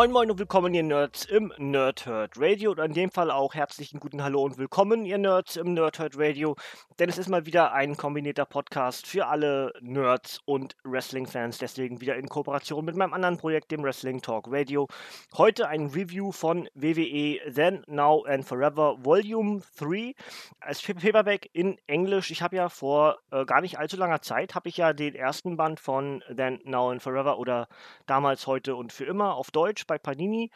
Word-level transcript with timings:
Moin 0.00 0.12
Moin 0.12 0.30
und 0.30 0.38
willkommen 0.38 0.72
ihr 0.72 0.82
Nerds 0.82 1.26
im 1.26 1.52
Nerdhurt 1.58 2.32
Radio 2.38 2.70
oder 2.70 2.86
in 2.86 2.94
dem 2.94 3.10
Fall 3.10 3.30
auch 3.30 3.52
herzlichen 3.52 4.00
guten 4.00 4.22
Hallo 4.22 4.42
und 4.42 4.56
willkommen 4.56 5.04
ihr 5.04 5.18
Nerds 5.18 5.56
im 5.56 5.74
Nerdhurt 5.74 6.14
Radio, 6.16 6.56
denn 6.98 7.10
es 7.10 7.18
ist 7.18 7.28
mal 7.28 7.44
wieder 7.44 7.74
ein 7.74 7.98
kombinierter 7.98 8.46
Podcast 8.46 9.06
für 9.06 9.26
alle 9.26 9.74
Nerds 9.82 10.40
und 10.46 10.74
Wrestling-Fans, 10.84 11.58
deswegen 11.58 12.00
wieder 12.00 12.16
in 12.16 12.30
Kooperation 12.30 12.82
mit 12.82 12.96
meinem 12.96 13.12
anderen 13.12 13.36
Projekt, 13.36 13.72
dem 13.72 13.82
Wrestling 13.82 14.22
Talk 14.22 14.46
Radio. 14.48 14.88
Heute 15.36 15.68
ein 15.68 15.88
Review 15.88 16.32
von 16.32 16.66
WWE 16.72 17.38
Then, 17.52 17.84
Now 17.86 18.24
and 18.24 18.46
Forever 18.46 18.96
Volume 19.04 19.60
3 19.78 20.14
als 20.60 20.80
Paperback 20.80 21.50
in 21.52 21.76
Englisch. 21.86 22.30
Ich 22.30 22.40
habe 22.40 22.56
ja 22.56 22.70
vor 22.70 23.18
äh, 23.32 23.44
gar 23.44 23.60
nicht 23.60 23.78
allzu 23.78 23.98
langer 23.98 24.22
Zeit, 24.22 24.54
habe 24.54 24.70
ich 24.70 24.78
ja 24.78 24.94
den 24.94 25.14
ersten 25.14 25.58
Band 25.58 25.78
von 25.78 26.24
Then, 26.34 26.58
Now 26.64 26.88
and 26.88 27.02
Forever 27.02 27.38
oder 27.38 27.68
damals, 28.06 28.46
heute 28.46 28.76
und 28.76 28.94
für 28.94 29.04
immer 29.04 29.34
auf 29.34 29.50
Deutsch 29.50 29.89
bei 29.90 29.98
Panini 29.98 30.50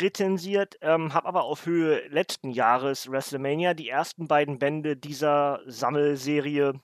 rezensiert, 0.00 0.76
ähm, 0.82 1.14
habe 1.14 1.26
aber 1.26 1.44
auf 1.44 1.64
Höhe 1.64 2.06
letzten 2.08 2.50
Jahres 2.50 3.10
WrestleMania 3.10 3.72
die 3.72 3.88
ersten 3.88 4.28
beiden 4.28 4.58
Bände 4.58 4.96
dieser 4.96 5.60
Sammelserie 5.66 6.74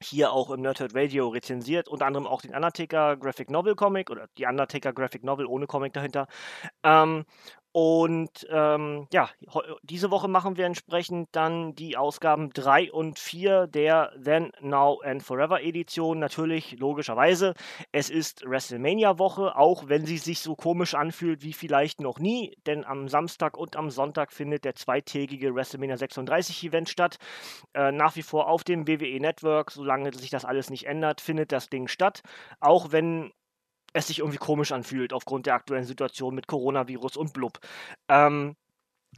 hier 0.00 0.32
auch 0.32 0.50
im 0.50 0.60
Nerdhurt 0.60 0.94
Radio 0.94 1.28
rezensiert, 1.28 1.88
unter 1.88 2.06
anderem 2.06 2.26
auch 2.26 2.42
den 2.42 2.54
Undertaker 2.54 3.16
Graphic 3.16 3.50
Novel 3.50 3.74
Comic 3.74 4.10
oder 4.10 4.26
die 4.36 4.46
Undertaker 4.46 4.92
Graphic 4.92 5.22
Novel 5.24 5.46
ohne 5.46 5.66
Comic 5.66 5.92
dahinter. 5.92 6.26
Ähm, 6.82 7.24
und 7.72 8.46
ähm, 8.50 9.06
ja, 9.12 9.28
diese 9.82 10.10
Woche 10.10 10.26
machen 10.26 10.56
wir 10.56 10.64
entsprechend 10.64 11.28
dann 11.32 11.74
die 11.74 11.96
Ausgaben 11.96 12.50
3 12.50 12.90
und 12.92 13.18
4 13.18 13.66
der 13.66 14.12
Then, 14.22 14.52
Now 14.60 15.00
and 15.04 15.22
Forever 15.22 15.62
Edition. 15.62 16.18
Natürlich, 16.18 16.78
logischerweise, 16.78 17.54
es 17.92 18.08
ist 18.08 18.42
WrestleMania-Woche, 18.44 19.54
auch 19.56 19.88
wenn 19.88 20.06
sie 20.06 20.16
sich 20.16 20.40
so 20.40 20.56
komisch 20.56 20.94
anfühlt 20.94 21.42
wie 21.42 21.52
vielleicht 21.52 22.00
noch 22.00 22.18
nie, 22.18 22.56
denn 22.66 22.84
am 22.84 23.08
Samstag 23.08 23.56
und 23.58 23.76
am 23.76 23.90
Sonntag 23.90 24.32
findet 24.32 24.64
der 24.64 24.74
zweitägige 24.74 25.54
WrestleMania 25.54 25.98
36 25.98 26.64
Event 26.64 26.88
statt. 26.88 27.18
Äh, 27.74 27.92
nach 27.92 28.16
wie 28.16 28.22
vor 28.22 28.48
auf 28.48 28.64
dem 28.64 28.88
WWE 28.88 29.20
Network, 29.20 29.72
solange 29.72 30.14
sich 30.14 30.30
das 30.30 30.46
alles 30.46 30.70
nicht 30.70 30.86
ändert, 30.86 31.20
findet 31.20 31.52
das 31.52 31.68
Ding 31.68 31.86
statt. 31.86 32.22
Auch 32.60 32.92
wenn 32.92 33.30
es 33.98 34.08
sich 34.08 34.20
irgendwie 34.20 34.38
komisch 34.38 34.72
anfühlt 34.72 35.12
aufgrund 35.12 35.46
der 35.46 35.54
aktuellen 35.54 35.84
Situation 35.84 36.34
mit 36.34 36.46
Coronavirus 36.46 37.16
und 37.16 37.32
blub. 37.32 37.58
Ähm, 38.08 38.56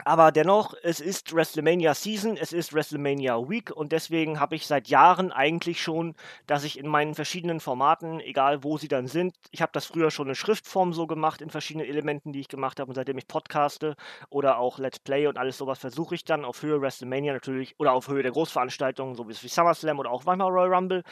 aber 0.05 0.31
dennoch, 0.31 0.73
es 0.81 0.99
ist 0.99 1.35
WrestleMania 1.35 1.93
Season, 1.93 2.37
es 2.37 2.53
ist 2.53 2.73
WrestleMania 2.73 3.37
Week 3.49 3.71
und 3.71 3.91
deswegen 3.91 4.39
habe 4.39 4.55
ich 4.55 4.65
seit 4.65 4.87
Jahren 4.87 5.31
eigentlich 5.31 5.81
schon, 5.81 6.15
dass 6.47 6.63
ich 6.63 6.79
in 6.79 6.87
meinen 6.87 7.13
verschiedenen 7.13 7.59
Formaten, 7.59 8.19
egal 8.19 8.63
wo 8.63 8.77
sie 8.77 8.87
dann 8.87 9.07
sind, 9.07 9.35
ich 9.51 9.61
habe 9.61 9.71
das 9.73 9.85
früher 9.85 10.09
schon 10.09 10.29
in 10.29 10.35
Schriftform 10.35 10.93
so 10.93 11.07
gemacht, 11.07 11.41
in 11.41 11.49
verschiedenen 11.49 11.87
Elementen, 11.87 12.31
die 12.31 12.39
ich 12.39 12.47
gemacht 12.47 12.79
habe 12.79 12.89
und 12.89 12.95
seitdem 12.95 13.17
ich 13.17 13.27
podcaste 13.27 13.95
oder 14.29 14.57
auch 14.57 14.79
Let's 14.79 14.97
Play 14.97 15.27
und 15.27 15.37
alles 15.37 15.57
sowas, 15.57 15.77
versuche 15.77 16.15
ich 16.15 16.23
dann 16.23 16.45
auf 16.45 16.63
Höhe 16.63 16.81
WrestleMania 16.81 17.33
natürlich 17.33 17.75
oder 17.77 17.93
auf 17.93 18.07
Höhe 18.07 18.23
der 18.23 18.31
Großveranstaltungen, 18.31 19.15
so 19.15 19.29
wie 19.29 19.33
SummerSlam 19.33 19.99
oder 19.99 20.09
auch 20.09 20.23
manchmal 20.25 20.49
Royal 20.49 20.73
Rumble 20.73 21.03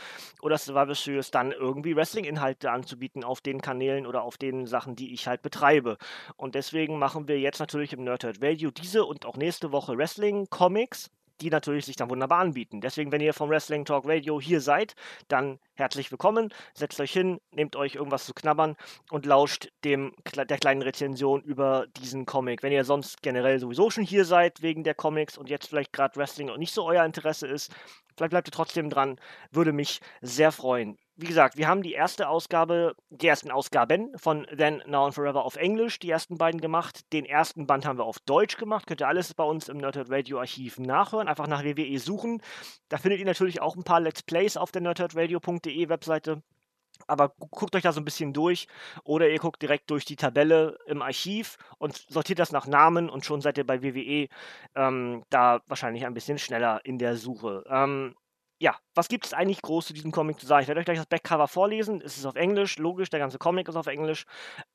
oder 0.41 0.57
Survivor 0.57 0.95
Series, 0.95 1.31
dann 1.31 1.51
irgendwie 1.51 1.95
Wrestling-Inhalte 1.95 2.71
anzubieten 2.71 3.23
auf 3.23 3.41
den 3.41 3.61
Kanälen 3.61 4.07
oder 4.07 4.23
auf 4.23 4.37
den 4.37 4.65
Sachen, 4.65 4.95
die 4.95 5.13
ich 5.13 5.27
halt 5.27 5.41
betreibe. 5.41 5.97
Und 6.37 6.55
deswegen 6.55 6.97
machen 6.97 7.27
wir 7.27 7.39
jetzt 7.39 7.59
natürlich 7.59 7.93
im 7.93 8.03
Nerdhurt 8.03 8.41
Value 8.41 8.68
diese 8.71 9.05
und 9.05 9.25
auch 9.25 9.37
nächste 9.37 9.71
Woche 9.71 9.97
Wrestling-Comics, 9.97 11.09
die 11.41 11.49
natürlich 11.49 11.85
sich 11.85 11.95
dann 11.95 12.09
wunderbar 12.09 12.39
anbieten. 12.39 12.81
Deswegen, 12.81 13.11
wenn 13.11 13.21
ihr 13.21 13.33
vom 13.33 13.49
Wrestling 13.49 13.85
Talk 13.85 14.05
Radio 14.05 14.41
hier 14.41 14.61
seid, 14.61 14.95
dann 15.27 15.59
herzlich 15.75 16.11
willkommen. 16.11 16.53
Setzt 16.73 16.99
euch 16.99 17.11
hin, 17.11 17.39
nehmt 17.51 17.75
euch 17.75 17.95
irgendwas 17.95 18.25
zu 18.25 18.33
knabbern 18.33 18.75
und 19.09 19.25
lauscht 19.25 19.69
dem 19.83 20.13
der 20.35 20.57
kleinen 20.57 20.81
Rezension 20.81 21.41
über 21.41 21.87
diesen 21.97 22.25
Comic. 22.25 22.63
Wenn 22.63 22.73
ihr 22.73 22.83
sonst 22.83 23.21
generell 23.21 23.59
sowieso 23.59 23.89
schon 23.89 24.03
hier 24.03 24.25
seid 24.25 24.61
wegen 24.61 24.83
der 24.83 24.95
Comics 24.95 25.37
und 25.37 25.49
jetzt 25.49 25.67
vielleicht 25.67 25.93
gerade 25.93 26.17
Wrestling 26.17 26.49
und 26.49 26.59
nicht 26.59 26.73
so 26.73 26.85
euer 26.85 27.05
Interesse 27.05 27.47
ist, 27.47 27.73
vielleicht 28.19 28.31
bleibt 28.31 28.47
ihr 28.47 28.51
trotzdem 28.51 28.89
dran. 28.89 29.19
Würde 29.51 29.73
mich 29.73 30.01
sehr 30.21 30.51
freuen 30.51 30.97
wie 31.21 31.27
gesagt, 31.27 31.57
wir 31.57 31.67
haben 31.67 31.83
die 31.83 31.91
erste 31.91 32.29
Ausgabe, 32.29 32.95
die 33.09 33.27
ersten 33.27 33.51
Ausgaben 33.51 34.17
von 34.17 34.47
Then, 34.55 34.81
Now 34.87 35.05
and 35.05 35.13
Forever 35.13 35.43
auf 35.43 35.57
Englisch, 35.57 35.99
die 35.99 36.09
ersten 36.09 36.37
beiden 36.37 36.61
gemacht. 36.61 37.11
Den 37.11 37.25
ersten 37.25 37.67
Band 37.67 37.85
haben 37.85 37.99
wir 37.99 38.05
auf 38.05 38.19
Deutsch 38.19 38.55
gemacht. 38.55 38.87
Könnt 38.87 39.01
ihr 39.01 39.07
alles 39.07 39.33
bei 39.33 39.43
uns 39.43 39.67
im 39.67 39.77
Nerdhurt 39.77 40.09
Radio 40.09 40.39
Archiv 40.39 40.79
nachhören. 40.79 41.27
Einfach 41.27 41.47
nach 41.47 41.65
WWE 41.65 41.99
suchen. 41.99 42.41
Da 42.87 42.97
findet 42.97 43.19
ihr 43.19 43.25
natürlich 43.25 43.59
auch 43.59 43.75
ein 43.75 43.83
paar 43.83 43.99
Let's 43.99 44.23
Plays 44.23 44.55
auf 44.55 44.71
der 44.71 44.81
nerdhurtradio.de 44.81 45.89
Webseite. 45.89 46.41
Aber 47.07 47.29
guckt 47.29 47.75
euch 47.75 47.83
da 47.83 47.91
so 47.91 48.01
ein 48.01 48.05
bisschen 48.05 48.33
durch 48.33 48.67
oder 49.03 49.29
ihr 49.29 49.39
guckt 49.39 49.61
direkt 49.61 49.89
durch 49.89 50.05
die 50.05 50.15
Tabelle 50.15 50.77
im 50.85 51.01
Archiv 51.01 51.57
und 51.77 51.95
sortiert 52.09 52.39
das 52.39 52.51
nach 52.51 52.67
Namen 52.67 53.09
und 53.09 53.25
schon 53.25 53.41
seid 53.41 53.57
ihr 53.57 53.65
bei 53.65 53.81
WWE 53.81 54.27
ähm, 54.75 55.23
da 55.29 55.61
wahrscheinlich 55.67 56.05
ein 56.05 56.13
bisschen 56.13 56.37
schneller 56.37 56.81
in 56.83 56.97
der 56.97 57.17
Suche. 57.17 57.63
Ähm, 57.69 58.15
ja, 58.61 58.75
was 58.93 59.07
gibt 59.07 59.25
es 59.25 59.33
eigentlich 59.33 59.61
groß 59.61 59.87
zu 59.87 59.93
diesem 59.93 60.11
Comic 60.11 60.39
zu 60.39 60.45
sagen? 60.45 60.63
Ich 60.63 60.67
werde 60.67 60.79
euch 60.79 60.85
gleich 60.85 60.97
das 60.97 61.05
Backcover 61.07 61.47
vorlesen. 61.47 62.01
Es 62.01 62.17
ist 62.17 62.25
auf 62.25 62.35
Englisch, 62.35 62.77
logisch, 62.77 63.09
der 63.09 63.19
ganze 63.19 63.37
Comic 63.37 63.69
ist 63.69 63.77
auf 63.77 63.87
Englisch. 63.87 64.25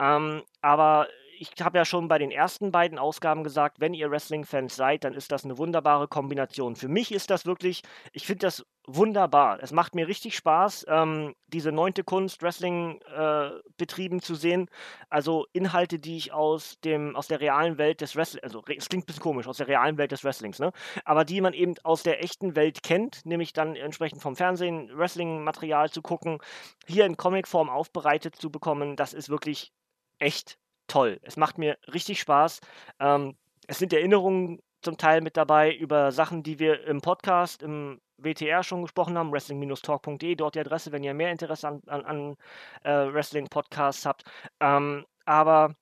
Ähm, 0.00 0.42
aber 0.62 1.06
ich 1.38 1.50
habe 1.60 1.78
ja 1.78 1.84
schon 1.84 2.08
bei 2.08 2.18
den 2.18 2.30
ersten 2.30 2.72
beiden 2.72 2.98
Ausgaben 2.98 3.44
gesagt, 3.44 3.80
wenn 3.80 3.94
ihr 3.94 4.10
Wrestling-Fans 4.10 4.74
seid, 4.74 5.04
dann 5.04 5.14
ist 5.14 5.32
das 5.32 5.44
eine 5.44 5.58
wunderbare 5.58 6.08
Kombination. 6.08 6.76
Für 6.76 6.88
mich 6.88 7.12
ist 7.12 7.30
das 7.30 7.46
wirklich, 7.46 7.82
ich 8.12 8.26
finde 8.26 8.46
das 8.46 8.64
wunderbar. 8.86 9.62
Es 9.62 9.72
macht 9.72 9.94
mir 9.94 10.06
richtig 10.08 10.36
Spaß, 10.36 10.86
ähm, 10.88 11.34
diese 11.46 11.72
neunte 11.72 12.04
Kunst 12.04 12.42
Wrestling 12.42 13.00
äh, 13.02 13.50
betrieben 13.76 14.20
zu 14.20 14.34
sehen. 14.34 14.68
Also 15.08 15.46
Inhalte, 15.52 15.98
die 15.98 16.16
ich 16.16 16.32
aus 16.32 16.78
dem 16.80 17.16
aus 17.16 17.28
der 17.28 17.40
realen 17.40 17.78
Welt 17.78 18.00
des 18.00 18.14
Wrestling, 18.16 18.42
also 18.44 18.62
es 18.76 18.88
klingt 18.88 19.04
ein 19.04 19.06
bisschen 19.06 19.22
komisch, 19.22 19.46
aus 19.46 19.56
der 19.56 19.68
realen 19.68 19.96
Welt 19.96 20.12
des 20.12 20.24
Wrestlings, 20.24 20.58
ne? 20.58 20.72
Aber 21.04 21.24
die 21.24 21.40
man 21.40 21.54
eben 21.54 21.74
aus 21.82 22.02
der 22.02 22.22
echten 22.22 22.56
Welt 22.56 22.82
kennt, 22.82 23.24
nämlich 23.24 23.52
dann 23.52 23.74
entsprechend 23.76 24.20
vom 24.22 24.36
Fernsehen 24.36 24.90
Wrestling-Material 24.94 25.90
zu 25.90 26.02
gucken, 26.02 26.38
hier 26.86 27.06
in 27.06 27.16
Comicform 27.16 27.70
aufbereitet 27.70 28.36
zu 28.36 28.50
bekommen, 28.50 28.96
das 28.96 29.14
ist 29.14 29.30
wirklich 29.30 29.72
echt 30.18 30.58
toll. 30.86 31.18
Es 31.22 31.36
macht 31.36 31.58
mir 31.58 31.78
richtig 31.92 32.20
Spaß. 32.20 32.60
Ähm, 33.00 33.36
es 33.66 33.78
sind 33.78 33.92
Erinnerungen 33.92 34.60
zum 34.82 34.98
Teil 34.98 35.20
mit 35.20 35.36
dabei 35.36 35.74
über 35.74 36.12
Sachen, 36.12 36.42
die 36.42 36.58
wir 36.58 36.86
im 36.86 37.00
Podcast, 37.00 37.62
im 37.62 38.00
WTR 38.18 38.62
schon 38.62 38.82
gesprochen 38.82 39.18
haben, 39.18 39.32
wrestling-talk.de, 39.32 40.34
dort 40.36 40.54
die 40.54 40.60
Adresse, 40.60 40.92
wenn 40.92 41.02
ihr 41.02 41.14
mehr 41.14 41.32
Interesse 41.32 41.68
an, 41.68 41.82
an, 41.86 42.04
an 42.04 42.36
äh, 42.84 43.12
Wrestling-Podcasts 43.12 44.06
habt. 44.06 44.24
Ähm, 44.60 45.04
aber 45.24 45.74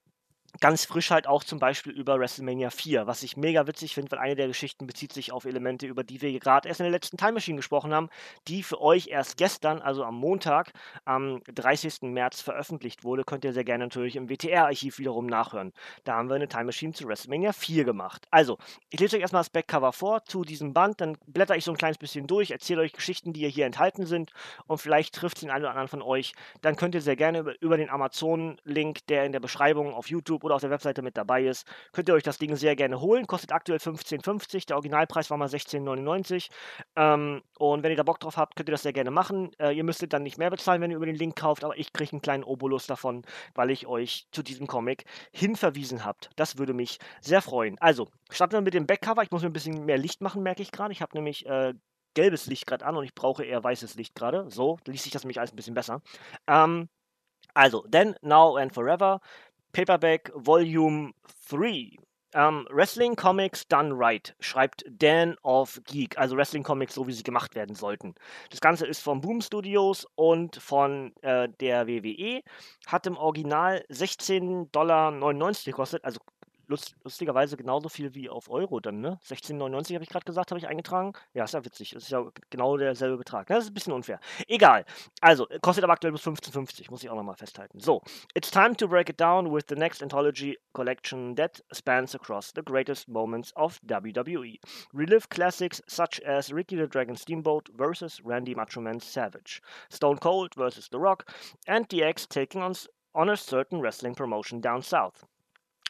ganz 0.60 0.84
frisch 0.84 1.10
halt 1.10 1.26
auch 1.26 1.44
zum 1.44 1.58
Beispiel 1.58 1.92
über 1.92 2.18
WrestleMania 2.18 2.70
4, 2.70 3.06
was 3.06 3.22
ich 3.22 3.36
mega 3.36 3.66
witzig 3.66 3.94
finde, 3.94 4.10
weil 4.12 4.18
eine 4.18 4.36
der 4.36 4.48
Geschichten 4.48 4.86
bezieht 4.86 5.12
sich 5.12 5.32
auf 5.32 5.44
Elemente, 5.44 5.86
über 5.86 6.04
die 6.04 6.20
wir 6.20 6.38
gerade 6.38 6.68
erst 6.68 6.80
in 6.80 6.84
der 6.84 6.92
letzten 6.92 7.16
Time 7.16 7.32
Machine 7.32 7.56
gesprochen 7.56 7.94
haben, 7.94 8.10
die 8.48 8.62
für 8.62 8.80
euch 8.80 9.08
erst 9.08 9.36
gestern, 9.36 9.80
also 9.80 10.04
am 10.04 10.16
Montag, 10.16 10.72
am 11.04 11.42
30. 11.52 12.02
März 12.02 12.42
veröffentlicht 12.42 13.04
wurde. 13.04 13.24
Könnt 13.24 13.44
ihr 13.44 13.52
sehr 13.52 13.64
gerne 13.64 13.84
natürlich 13.84 14.16
im 14.16 14.28
WTR-Archiv 14.28 14.98
wiederum 14.98 15.26
nachhören. 15.26 15.72
Da 16.04 16.16
haben 16.16 16.28
wir 16.28 16.36
eine 16.36 16.48
Time 16.48 16.64
Machine 16.64 16.92
zu 16.92 17.08
WrestleMania 17.08 17.52
4 17.52 17.84
gemacht. 17.84 18.26
Also, 18.30 18.58
ich 18.90 19.00
lese 19.00 19.16
euch 19.16 19.22
erstmal 19.22 19.40
das 19.40 19.50
Backcover 19.50 19.92
vor 19.92 20.24
zu 20.24 20.44
diesem 20.44 20.74
Band, 20.74 21.00
dann 21.00 21.16
blätter 21.26 21.56
ich 21.56 21.64
so 21.64 21.72
ein 21.72 21.76
kleines 21.76 21.98
bisschen 21.98 22.26
durch, 22.26 22.50
erzähle 22.50 22.82
euch 22.82 22.92
Geschichten, 22.92 23.32
die 23.32 23.48
hier 23.48 23.66
enthalten 23.66 24.06
sind 24.06 24.32
und 24.66 24.78
vielleicht 24.78 25.14
trifft 25.14 25.42
den 25.42 25.50
einen 25.50 25.64
oder 25.64 25.70
anderen 25.70 25.88
von 25.88 26.02
euch. 26.02 26.34
Dann 26.60 26.76
könnt 26.76 26.94
ihr 26.94 27.00
sehr 27.00 27.16
gerne 27.16 27.38
über, 27.40 27.60
über 27.60 27.76
den 27.76 27.90
Amazon-Link, 27.90 29.06
der 29.06 29.24
in 29.24 29.32
der 29.32 29.40
Beschreibung 29.40 29.94
auf 29.94 30.08
YouTube 30.08 30.41
YouTube 30.42 30.44
oder 30.44 30.56
auf 30.56 30.60
der 30.60 30.70
Webseite 30.70 31.02
mit 31.02 31.16
dabei 31.16 31.44
ist, 31.44 31.66
könnt 31.92 32.08
ihr 32.08 32.14
euch 32.14 32.22
das 32.22 32.38
Ding 32.38 32.54
sehr 32.56 32.76
gerne 32.76 33.00
holen. 33.00 33.26
Kostet 33.26 33.52
aktuell 33.52 33.78
15,50. 33.78 34.66
Der 34.66 34.76
Originalpreis 34.76 35.30
war 35.30 35.36
mal 35.36 35.48
16,99. 35.48 36.48
Ähm, 36.96 37.42
und 37.58 37.82
wenn 37.82 37.90
ihr 37.90 37.96
da 37.96 38.02
Bock 38.02 38.20
drauf 38.20 38.36
habt, 38.36 38.56
könnt 38.56 38.68
ihr 38.68 38.72
das 38.72 38.82
sehr 38.82 38.92
gerne 38.92 39.10
machen. 39.10 39.50
Äh, 39.58 39.72
ihr 39.72 39.84
müsstet 39.84 40.12
dann 40.12 40.22
nicht 40.22 40.38
mehr 40.38 40.50
bezahlen, 40.50 40.80
wenn 40.80 40.90
ihr 40.90 40.96
über 40.96 41.06
den 41.06 41.16
Link 41.16 41.36
kauft, 41.36 41.64
aber 41.64 41.78
ich 41.78 41.92
kriege 41.92 42.12
einen 42.12 42.22
kleinen 42.22 42.44
Obolus 42.44 42.86
davon, 42.86 43.22
weil 43.54 43.70
ich 43.70 43.86
euch 43.86 44.26
zu 44.32 44.42
diesem 44.42 44.66
Comic 44.66 45.04
hinverwiesen 45.32 46.04
habt. 46.04 46.30
Das 46.36 46.58
würde 46.58 46.74
mich 46.74 46.98
sehr 47.20 47.42
freuen. 47.42 47.78
Also, 47.80 48.08
starten 48.30 48.54
wir 48.54 48.60
mit 48.60 48.74
dem 48.74 48.86
Backcover. 48.86 49.22
Ich 49.22 49.30
muss 49.30 49.42
mir 49.42 49.50
ein 49.50 49.54
bisschen 49.54 49.84
mehr 49.84 49.98
Licht 49.98 50.20
machen, 50.20 50.42
merke 50.42 50.62
ich 50.62 50.72
gerade. 50.72 50.92
Ich 50.92 51.02
habe 51.02 51.16
nämlich 51.16 51.46
äh, 51.46 51.74
gelbes 52.14 52.46
Licht 52.46 52.66
gerade 52.66 52.84
an 52.84 52.96
und 52.96 53.04
ich 53.04 53.14
brauche 53.14 53.44
eher 53.44 53.62
weißes 53.62 53.94
Licht 53.94 54.14
gerade. 54.14 54.50
So 54.50 54.78
liest 54.86 55.04
sich 55.04 55.12
das 55.12 55.24
nämlich 55.24 55.38
alles 55.38 55.52
ein 55.52 55.56
bisschen 55.56 55.74
besser. 55.74 56.02
Ähm, 56.46 56.88
also, 57.54 57.84
Then, 57.90 58.16
Now 58.22 58.56
and 58.56 58.72
Forever, 58.72 59.20
Paperback 59.72 60.30
Volume 60.34 61.12
3. 61.48 61.96
Um, 62.34 62.66
Wrestling 62.70 63.14
Comics 63.14 63.68
Done 63.68 63.92
Right, 63.94 64.34
schreibt 64.40 64.84
Dan 64.88 65.36
of 65.42 65.78
Geek, 65.84 66.16
also 66.16 66.34
Wrestling 66.34 66.62
Comics 66.62 66.94
so, 66.94 67.06
wie 67.06 67.12
sie 67.12 67.22
gemacht 67.22 67.54
werden 67.54 67.74
sollten. 67.74 68.14
Das 68.48 68.62
Ganze 68.62 68.86
ist 68.86 69.02
von 69.02 69.20
Boom 69.20 69.42
Studios 69.42 70.06
und 70.14 70.56
von 70.56 71.12
äh, 71.20 71.50
der 71.60 71.86
WWE, 71.86 72.40
hat 72.86 73.06
im 73.06 73.18
Original 73.18 73.84
16,99 73.90 74.70
Dollar 74.72 75.12
gekostet, 75.62 76.02
also 76.04 76.20
lust, 76.72 76.96
lustigerweise 77.04 77.56
genauso 77.56 77.88
viel 77.88 78.14
wie 78.14 78.28
auf 78.28 78.50
Euro 78.50 78.80
dann, 78.80 79.00
ne? 79.00 79.18
16,99 79.24 79.94
habe 79.94 80.04
ich 80.04 80.10
gerade 80.10 80.24
gesagt, 80.24 80.50
habe 80.50 80.58
ich 80.58 80.66
eingetragen. 80.66 81.12
Ja, 81.34 81.44
ist 81.44 81.54
ja 81.54 81.64
witzig. 81.64 81.90
Das 81.90 82.04
ist 82.04 82.10
ja 82.10 82.24
genau 82.50 82.76
derselbe 82.76 83.16
Betrag. 83.16 83.48
Ne? 83.48 83.56
Das 83.56 83.64
ist 83.64 83.70
ein 83.70 83.74
bisschen 83.74 83.92
unfair. 83.92 84.18
Egal. 84.48 84.84
Also, 85.20 85.46
kostet 85.60 85.84
aber 85.84 85.92
aktuell 85.92 86.12
bis 86.12 86.22
15,50, 86.22 86.90
muss 86.90 87.04
ich 87.04 87.10
auch 87.10 87.14
nochmal 87.14 87.36
festhalten. 87.36 87.78
So, 87.78 88.02
it's 88.34 88.50
time 88.50 88.74
to 88.76 88.88
break 88.88 89.08
it 89.08 89.20
down 89.20 89.52
with 89.54 89.64
the 89.68 89.76
next 89.76 90.02
Anthology 90.02 90.58
Collection 90.72 91.36
that 91.36 91.62
spans 91.72 92.14
across 92.14 92.52
the 92.54 92.62
greatest 92.62 93.08
moments 93.08 93.52
of 93.54 93.78
WWE. 93.86 94.58
Relive 94.92 95.28
classics 95.28 95.82
such 95.86 96.20
as 96.26 96.52
Ricky 96.52 96.76
the 96.76 96.88
Dragon 96.88 97.16
Steamboat 97.16 97.68
versus 97.76 98.20
Randy 98.24 98.54
Macho 98.54 98.80
Man 98.80 99.00
Savage, 99.00 99.60
Stone 99.90 100.18
Cold 100.18 100.54
versus 100.54 100.88
The 100.90 100.98
Rock, 100.98 101.30
and 101.66 101.88
DX 101.88 102.28
taking 102.28 102.62
on 102.62 102.74
on 103.14 103.28
a 103.28 103.36
certain 103.36 103.80
wrestling 103.80 104.14
promotion 104.14 104.60
down 104.60 104.82
south. 104.82 105.24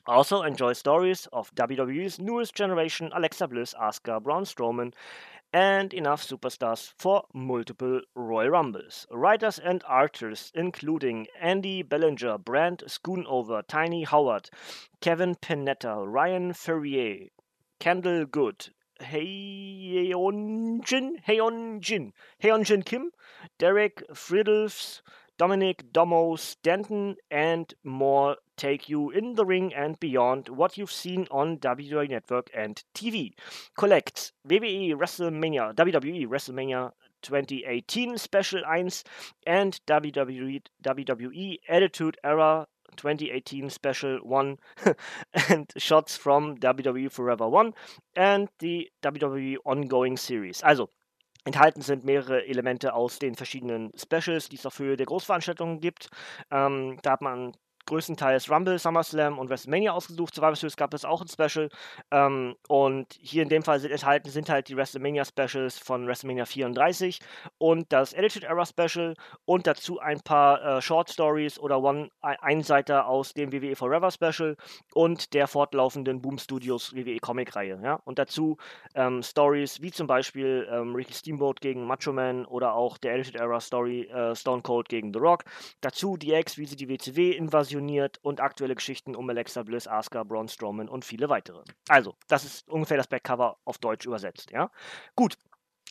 Also 0.06 0.42
enjoy 0.42 0.72
stories 0.72 1.28
of 1.32 1.54
WWE's 1.54 2.18
newest 2.18 2.56
generation 2.56 3.12
Alexa 3.14 3.46
Bliss, 3.46 3.72
Asuka, 3.80 4.20
Braun 4.20 4.42
Strowman, 4.44 4.92
and 5.52 5.94
enough 5.94 6.26
superstars 6.26 6.92
for 6.98 7.24
multiple 7.32 8.00
Royal 8.16 8.50
Rumbles. 8.50 9.06
Writers 9.12 9.60
and 9.60 9.84
artists 9.86 10.50
including 10.56 11.28
Andy 11.40 11.82
Bellinger, 11.82 12.38
Brand 12.38 12.82
Schoonover, 12.88 13.62
Tiny 13.68 14.02
Howard, 14.02 14.50
Kevin 15.00 15.36
Panetta, 15.36 16.04
Ryan 16.04 16.52
Ferrier, 16.52 17.28
Kendall 17.78 18.24
Good, 18.26 18.70
Heyeonjin, 19.00 20.12
Heyeonjin, 21.22 22.12
Heyeonjin 22.42 22.84
Kim, 22.84 23.12
Derek 23.58 24.02
Friedels, 24.14 25.02
Dominic 25.38 25.92
Domo 25.92 26.36
Stanton, 26.36 27.16
and 27.30 27.72
more 27.84 28.36
take 28.56 28.88
you 28.88 29.10
in 29.10 29.34
the 29.34 29.44
ring 29.44 29.72
and 29.74 29.98
beyond 29.98 30.48
what 30.48 30.76
you've 30.76 30.92
seen 30.92 31.26
on 31.30 31.58
WWE 31.58 32.08
Network 32.08 32.50
and 32.54 32.82
TV. 32.94 33.32
Collect 33.76 34.32
WWE 34.46 34.94
WrestleMania, 34.94 35.74
WWE 35.74 36.26
WrestleMania 36.26 36.92
2018 37.22 38.18
Special 38.18 38.62
1 38.62 38.88
and 39.46 39.80
WWE, 39.86 40.62
WWE 40.84 41.56
Attitude 41.68 42.16
Era 42.22 42.66
2018 42.96 43.70
Special 43.70 44.18
1 44.18 44.56
and 45.48 45.72
shots 45.76 46.16
from 46.16 46.56
WWE 46.58 47.10
Forever 47.10 47.48
1 47.48 47.72
and 48.16 48.48
the 48.58 48.88
WWE 49.02 49.56
Ongoing 49.64 50.16
Series. 50.16 50.62
Also, 50.62 50.90
Enthalten 51.44 51.82
sind 51.82 52.04
mehrere 52.04 52.46
Elemente 52.46 52.94
aus 52.94 53.18
den 53.18 53.34
verschiedenen 53.34 53.92
Specials, 53.96 54.48
die 54.48 54.56
es 54.56 54.66
auch 54.66 54.72
für 54.72 54.96
der 54.96 55.06
Großveranstaltungen 55.06 55.80
gibt. 55.80 56.08
Ähm, 56.50 56.98
da 57.02 57.12
hat 57.12 57.22
man 57.22 57.52
größtenteils 57.86 58.50
Rumble, 58.50 58.78
SummerSlam 58.78 59.38
und 59.38 59.48
WrestleMania 59.48 59.92
ausgesucht. 59.92 60.34
Survivor 60.34 60.56
Series 60.56 60.76
gab 60.76 60.92
es 60.94 61.04
auch 61.04 61.22
ein 61.22 61.28
Special. 61.28 61.68
Ähm, 62.10 62.56
und 62.68 63.18
hier 63.20 63.42
in 63.42 63.48
dem 63.48 63.62
Fall 63.62 63.80
sind 63.80 63.92
enthalten 63.92 64.30
sind 64.30 64.48
halt 64.48 64.68
die 64.68 64.76
WrestleMania 64.76 65.24
Specials 65.24 65.78
von 65.78 66.06
WrestleMania 66.06 66.44
34 66.44 67.20
und 67.58 67.92
das 67.92 68.14
Attitude 68.14 68.46
Era 68.46 68.66
Special 68.66 69.14
und 69.44 69.66
dazu 69.66 70.00
ein 70.00 70.20
paar 70.20 70.78
äh, 70.78 70.82
Short 70.82 71.10
Stories 71.10 71.58
oder 71.58 71.82
One-Einseiter 71.82 73.06
aus 73.06 73.32
dem 73.34 73.52
WWE 73.52 73.76
Forever 73.76 74.10
Special 74.10 74.56
und 74.94 75.34
der 75.34 75.46
fortlaufenden 75.46 76.20
Boom 76.20 76.38
Studios 76.38 76.94
WWE 76.94 77.18
Comic 77.18 77.54
Reihe. 77.54 77.80
Ja? 77.82 78.00
Und 78.04 78.18
dazu 78.18 78.56
ähm, 78.94 79.22
Stories 79.22 79.80
wie 79.80 79.92
zum 79.92 80.06
Beispiel 80.06 80.68
ähm, 80.70 80.94
Ricky 80.94 81.14
Steamboat 81.14 81.60
gegen 81.60 81.86
Macho 81.86 82.12
Man 82.12 82.44
oder 82.44 82.74
auch 82.74 82.98
der 82.98 83.14
Attitude 83.14 83.38
Era 83.38 83.60
Story 83.60 84.02
äh, 84.02 84.34
Stone 84.34 84.62
Cold 84.62 84.88
gegen 84.88 85.12
The 85.12 85.20
Rock. 85.20 85.44
Dazu 85.80 86.16
DX, 86.16 86.58
wie 86.58 86.66
sie 86.66 86.76
die 86.76 86.88
WCW-Invasion 86.88 87.71
visioniert 87.72 88.18
und 88.22 88.40
aktuelle 88.40 88.74
Geschichten 88.74 89.16
um 89.16 89.28
Alexa 89.30 89.62
Bliss, 89.62 89.88
Asuka, 89.88 90.24
Braun 90.24 90.48
Strowman 90.48 90.88
und 90.88 91.04
viele 91.04 91.28
weitere. 91.28 91.62
Also, 91.88 92.14
das 92.28 92.44
ist 92.44 92.68
ungefähr 92.68 92.96
das 92.96 93.08
Backcover 93.08 93.56
auf 93.64 93.78
Deutsch 93.78 94.06
übersetzt, 94.06 94.50
ja. 94.50 94.70
Gut, 95.16 95.36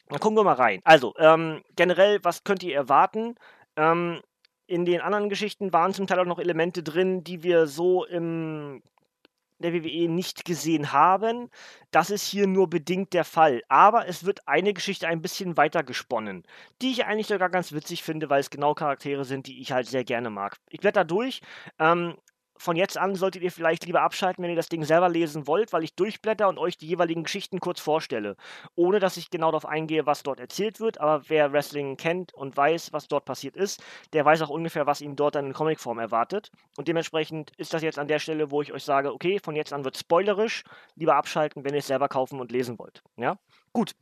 dann 0.07 0.19
gucken 0.19 0.37
wir 0.37 0.43
mal 0.43 0.53
rein. 0.53 0.81
Also, 0.83 1.13
ähm, 1.17 1.63
generell, 1.75 2.19
was 2.23 2.43
könnt 2.43 2.63
ihr 2.63 2.75
erwarten? 2.75 3.35
Ähm, 3.75 4.21
in 4.67 4.85
den 4.85 5.01
anderen 5.01 5.29
Geschichten 5.29 5.73
waren 5.73 5.93
zum 5.93 6.07
Teil 6.07 6.19
auch 6.19 6.25
noch 6.25 6.39
Elemente 6.39 6.83
drin, 6.83 7.23
die 7.23 7.43
wir 7.43 7.67
so 7.67 8.05
im 8.05 8.83
der 9.61 9.73
WWE 9.73 10.09
nicht 10.09 10.45
gesehen 10.45 10.91
haben. 10.91 11.49
Das 11.91 12.09
ist 12.09 12.25
hier 12.27 12.47
nur 12.47 12.69
bedingt 12.69 13.13
der 13.13 13.25
Fall. 13.25 13.61
Aber 13.69 14.07
es 14.07 14.25
wird 14.25 14.47
eine 14.47 14.73
Geschichte 14.73 15.07
ein 15.07 15.21
bisschen 15.21 15.57
weiter 15.57 15.83
gesponnen, 15.83 16.43
die 16.81 16.91
ich 16.91 17.05
eigentlich 17.05 17.27
sogar 17.27 17.49
ganz 17.49 17.71
witzig 17.71 18.03
finde, 18.03 18.29
weil 18.29 18.39
es 18.39 18.49
genau 18.49 18.73
Charaktere 18.73 19.25
sind, 19.25 19.47
die 19.47 19.61
ich 19.61 19.71
halt 19.71 19.87
sehr 19.87 20.03
gerne 20.03 20.29
mag. 20.29 20.57
Ich 20.69 20.79
blätter 20.79 21.05
durch. 21.05 21.41
Ähm, 21.79 22.15
von 22.61 22.75
jetzt 22.75 22.95
an 22.95 23.15
solltet 23.15 23.41
ihr 23.41 23.51
vielleicht 23.51 23.85
lieber 23.87 24.03
abschalten, 24.03 24.43
wenn 24.43 24.51
ihr 24.51 24.55
das 24.55 24.69
Ding 24.69 24.83
selber 24.83 25.09
lesen 25.09 25.47
wollt, 25.47 25.73
weil 25.73 25.83
ich 25.83 25.95
durchblätter 25.95 26.47
und 26.47 26.59
euch 26.59 26.77
die 26.77 26.85
jeweiligen 26.85 27.23
Geschichten 27.23 27.59
kurz 27.59 27.79
vorstelle. 27.79 28.35
Ohne 28.75 28.99
dass 28.99 29.17
ich 29.17 29.31
genau 29.31 29.47
darauf 29.47 29.65
eingehe, 29.65 30.05
was 30.05 30.21
dort 30.21 30.39
erzählt 30.39 30.79
wird. 30.79 30.99
Aber 30.99 31.27
wer 31.27 31.51
Wrestling 31.53 31.97
kennt 31.97 32.35
und 32.35 32.55
weiß, 32.55 32.93
was 32.93 33.07
dort 33.07 33.25
passiert 33.25 33.55
ist, 33.55 33.83
der 34.13 34.25
weiß 34.25 34.43
auch 34.43 34.51
ungefähr, 34.51 34.85
was 34.85 35.01
ihn 35.01 35.15
dort 35.15 35.33
dann 35.33 35.47
in 35.47 35.53
Comicform 35.53 35.97
erwartet. 35.97 36.51
Und 36.77 36.87
dementsprechend 36.87 37.51
ist 37.57 37.73
das 37.73 37.81
jetzt 37.81 37.97
an 37.97 38.07
der 38.07 38.19
Stelle, 38.19 38.51
wo 38.51 38.61
ich 38.61 38.71
euch 38.71 38.83
sage, 38.83 39.11
okay, 39.11 39.39
von 39.39 39.55
jetzt 39.55 39.73
an 39.73 39.83
wird 39.83 39.97
spoilerisch. 39.97 40.63
Lieber 40.93 41.15
abschalten, 41.15 41.63
wenn 41.65 41.73
ihr 41.73 41.79
es 41.79 41.87
selber 41.87 42.09
kaufen 42.09 42.39
und 42.39 42.51
lesen 42.51 42.77
wollt. 42.77 43.01
Ja? 43.17 43.39
Gut. 43.73 43.93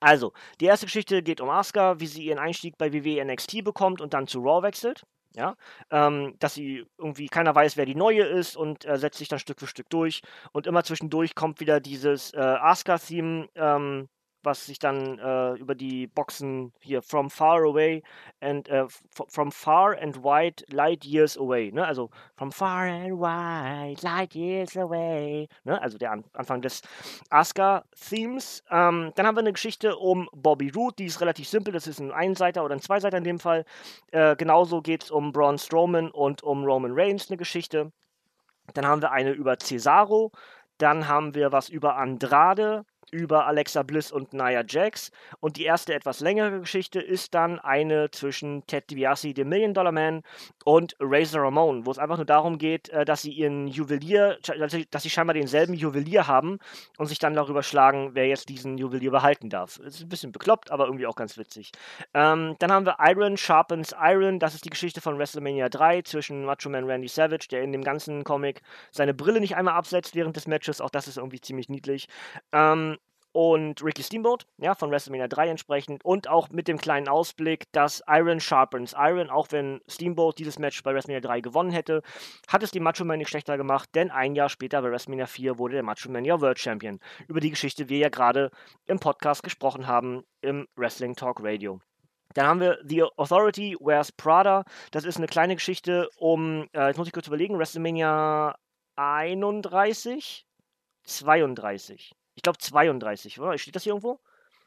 Also, 0.00 0.32
die 0.58 0.64
erste 0.64 0.86
Geschichte 0.86 1.22
geht 1.22 1.42
um 1.42 1.50
Asuka, 1.50 2.00
wie 2.00 2.06
sie 2.06 2.24
ihren 2.24 2.38
Einstieg 2.38 2.78
bei 2.78 2.94
WWE 2.94 3.22
NXT 3.26 3.62
bekommt 3.62 4.00
und 4.00 4.14
dann 4.14 4.26
zu 4.26 4.40
Raw 4.40 4.62
wechselt 4.62 5.04
ja, 5.34 5.56
ähm, 5.90 6.34
dass 6.38 6.54
sie 6.54 6.84
irgendwie 6.98 7.28
keiner 7.28 7.54
weiß, 7.54 7.76
wer 7.76 7.86
die 7.86 7.94
neue 7.94 8.24
ist 8.24 8.56
und 8.56 8.84
äh, 8.84 8.98
setzt 8.98 9.18
sich 9.18 9.28
dann 9.28 9.38
Stück 9.38 9.60
für 9.60 9.66
Stück 9.66 9.88
durch. 9.90 10.22
Und 10.52 10.66
immer 10.66 10.84
zwischendurch 10.84 11.34
kommt 11.34 11.60
wieder 11.60 11.80
dieses 11.80 12.32
äh, 12.34 12.38
Asuka-Theme 12.38 13.48
ähm, 13.54 14.08
was 14.42 14.66
sich 14.66 14.78
dann 14.78 15.18
äh, 15.18 15.52
über 15.54 15.74
die 15.74 16.06
Boxen 16.06 16.72
hier 16.80 17.02
from 17.02 17.30
far 17.30 17.62
away 17.62 18.02
and 18.40 18.68
äh, 18.68 18.86
from 19.28 19.52
far 19.52 19.96
and 20.00 20.22
wide 20.22 20.64
light 20.70 21.04
years 21.04 21.36
away, 21.36 21.70
ne? 21.72 21.86
Also 21.86 22.10
from 22.36 22.52
far 22.52 22.84
and 22.84 23.18
wide 23.20 24.02
light 24.02 24.34
years 24.34 24.76
away, 24.76 25.48
ne? 25.64 25.80
Also 25.80 25.98
der 25.98 26.12
An 26.12 26.24
Anfang 26.32 26.62
des 26.62 26.82
Asuka 27.30 27.84
Themes. 28.08 28.62
Ähm, 28.70 29.12
dann 29.14 29.26
haben 29.26 29.36
wir 29.36 29.40
eine 29.40 29.52
Geschichte 29.52 29.96
um 29.96 30.28
Bobby 30.32 30.70
Roode, 30.70 30.96
die 30.96 31.06
ist 31.06 31.20
relativ 31.20 31.48
simpel, 31.48 31.72
das 31.72 31.86
ist 31.86 32.00
ein 32.00 32.12
Einseiter 32.12 32.64
oder 32.64 32.74
ein 32.74 32.80
Zweiseiter 32.80 33.18
in 33.18 33.24
dem 33.24 33.38
Fall. 33.38 33.64
Äh, 34.12 34.36
genauso 34.36 34.82
geht 34.82 35.04
es 35.04 35.10
um 35.10 35.32
Braun 35.32 35.58
Strowman 35.58 36.10
und 36.10 36.42
um 36.42 36.64
Roman 36.64 36.92
Reigns 36.94 37.30
eine 37.30 37.36
Geschichte. 37.36 37.92
Dann 38.74 38.86
haben 38.86 39.02
wir 39.02 39.10
eine 39.12 39.32
über 39.32 39.58
Cesaro, 39.58 40.30
dann 40.78 41.08
haben 41.08 41.34
wir 41.34 41.52
was 41.52 41.68
über 41.68 41.96
Andrade, 41.96 42.84
über 43.12 43.46
Alexa 43.46 43.82
Bliss 43.82 44.12
und 44.12 44.32
Nia 44.32 44.62
Jax. 44.66 45.10
Und 45.40 45.56
die 45.56 45.64
erste 45.64 45.94
etwas 45.94 46.20
längere 46.20 46.60
Geschichte 46.60 47.00
ist 47.00 47.34
dann 47.34 47.58
eine 47.58 48.10
zwischen 48.10 48.66
Ted 48.66 48.90
DiBiase, 48.90 49.34
dem 49.34 49.48
Million 49.48 49.74
Dollar 49.74 49.92
Man, 49.92 50.22
und 50.64 50.96
Razor 51.00 51.42
Ramon, 51.42 51.86
wo 51.86 51.90
es 51.90 51.98
einfach 51.98 52.16
nur 52.16 52.26
darum 52.26 52.58
geht, 52.58 52.88
äh, 52.90 53.04
dass 53.04 53.22
sie 53.22 53.32
ihren 53.32 53.66
Juwelier, 53.68 54.38
dass 54.90 55.02
sie 55.02 55.10
scheinbar 55.10 55.34
denselben 55.34 55.74
Juwelier 55.74 56.26
haben 56.26 56.58
und 56.98 57.06
sich 57.06 57.18
dann 57.18 57.34
darüber 57.34 57.62
schlagen, 57.62 58.10
wer 58.14 58.26
jetzt 58.26 58.48
diesen 58.48 58.78
Juwelier 58.78 59.10
behalten 59.10 59.48
darf. 59.50 59.80
Das 59.82 59.96
ist 59.96 60.02
ein 60.02 60.08
bisschen 60.08 60.32
bekloppt, 60.32 60.70
aber 60.70 60.86
irgendwie 60.86 61.06
auch 61.06 61.16
ganz 61.16 61.38
witzig. 61.38 61.72
Ähm, 62.14 62.56
dann 62.58 62.72
haben 62.72 62.86
wir 62.86 62.96
Iron 63.00 63.36
Sharpens 63.36 63.94
Iron. 63.98 64.38
Das 64.38 64.54
ist 64.54 64.64
die 64.64 64.70
Geschichte 64.70 65.00
von 65.00 65.18
WrestleMania 65.18 65.68
3 65.68 66.02
zwischen 66.02 66.44
Macho 66.44 66.68
Man 66.68 66.84
Randy 66.84 67.08
Savage, 67.08 67.48
der 67.50 67.62
in 67.62 67.72
dem 67.72 67.82
ganzen 67.82 68.24
Comic 68.24 68.62
seine 68.90 69.14
Brille 69.14 69.40
nicht 69.40 69.56
einmal 69.56 69.74
absetzt 69.74 70.14
während 70.14 70.36
des 70.36 70.46
Matches. 70.46 70.80
Auch 70.80 70.90
das 70.90 71.08
ist 71.08 71.16
irgendwie 71.16 71.40
ziemlich 71.40 71.68
niedlich. 71.68 72.08
Ähm, 72.52 72.98
und 73.32 73.82
Ricky 73.82 74.02
Steamboat, 74.02 74.46
ja, 74.58 74.74
von 74.74 74.90
WrestleMania 74.90 75.28
3 75.28 75.48
entsprechend 75.48 76.04
und 76.04 76.28
auch 76.28 76.50
mit 76.50 76.68
dem 76.68 76.78
kleinen 76.78 77.08
Ausblick, 77.08 77.70
dass 77.72 78.02
Iron 78.08 78.40
sharpens 78.40 78.94
Iron, 78.96 79.30
auch 79.30 79.48
wenn 79.50 79.80
Steamboat 79.88 80.38
dieses 80.38 80.58
Match 80.58 80.82
bei 80.82 80.92
WrestleMania 80.92 81.20
3 81.20 81.40
gewonnen 81.40 81.70
hätte, 81.70 82.02
hat 82.48 82.62
es 82.62 82.70
die 82.70 82.80
Macho 82.80 83.04
Man 83.04 83.18
nicht 83.18 83.28
schlechter 83.28 83.56
gemacht, 83.56 83.88
denn 83.94 84.10
ein 84.10 84.34
Jahr 84.34 84.48
später 84.48 84.82
bei 84.82 84.90
WrestleMania 84.90 85.26
4 85.26 85.58
wurde 85.58 85.74
der 85.74 85.82
Macho 85.82 86.10
Man 86.10 86.24
ja 86.24 86.40
World 86.40 86.58
Champion, 86.58 86.98
über 87.28 87.40
die 87.40 87.50
Geschichte 87.50 87.88
wir 87.88 87.98
ja 87.98 88.08
gerade 88.08 88.50
im 88.86 88.98
Podcast 88.98 89.42
gesprochen 89.42 89.86
haben 89.86 90.24
im 90.40 90.66
Wrestling 90.76 91.14
Talk 91.14 91.38
Radio. 91.42 91.80
Dann 92.34 92.46
haben 92.46 92.60
wir 92.60 92.78
The 92.84 93.04
Authority 93.16 93.76
Wears 93.80 94.12
Prada. 94.12 94.64
Das 94.92 95.04
ist 95.04 95.16
eine 95.16 95.26
kleine 95.26 95.56
Geschichte 95.56 96.08
um, 96.16 96.68
äh, 96.72 96.86
jetzt 96.86 96.96
muss 96.96 97.08
ich 97.08 97.12
kurz 97.12 97.26
überlegen, 97.26 97.58
WrestleMania 97.58 98.54
31, 98.96 100.46
32 101.04 102.12
ich 102.34 102.42
glaube 102.42 102.58
32, 102.58 103.40
oder? 103.40 103.56
Steht 103.58 103.76
das 103.76 103.84
hier 103.84 103.92
irgendwo? 103.92 104.20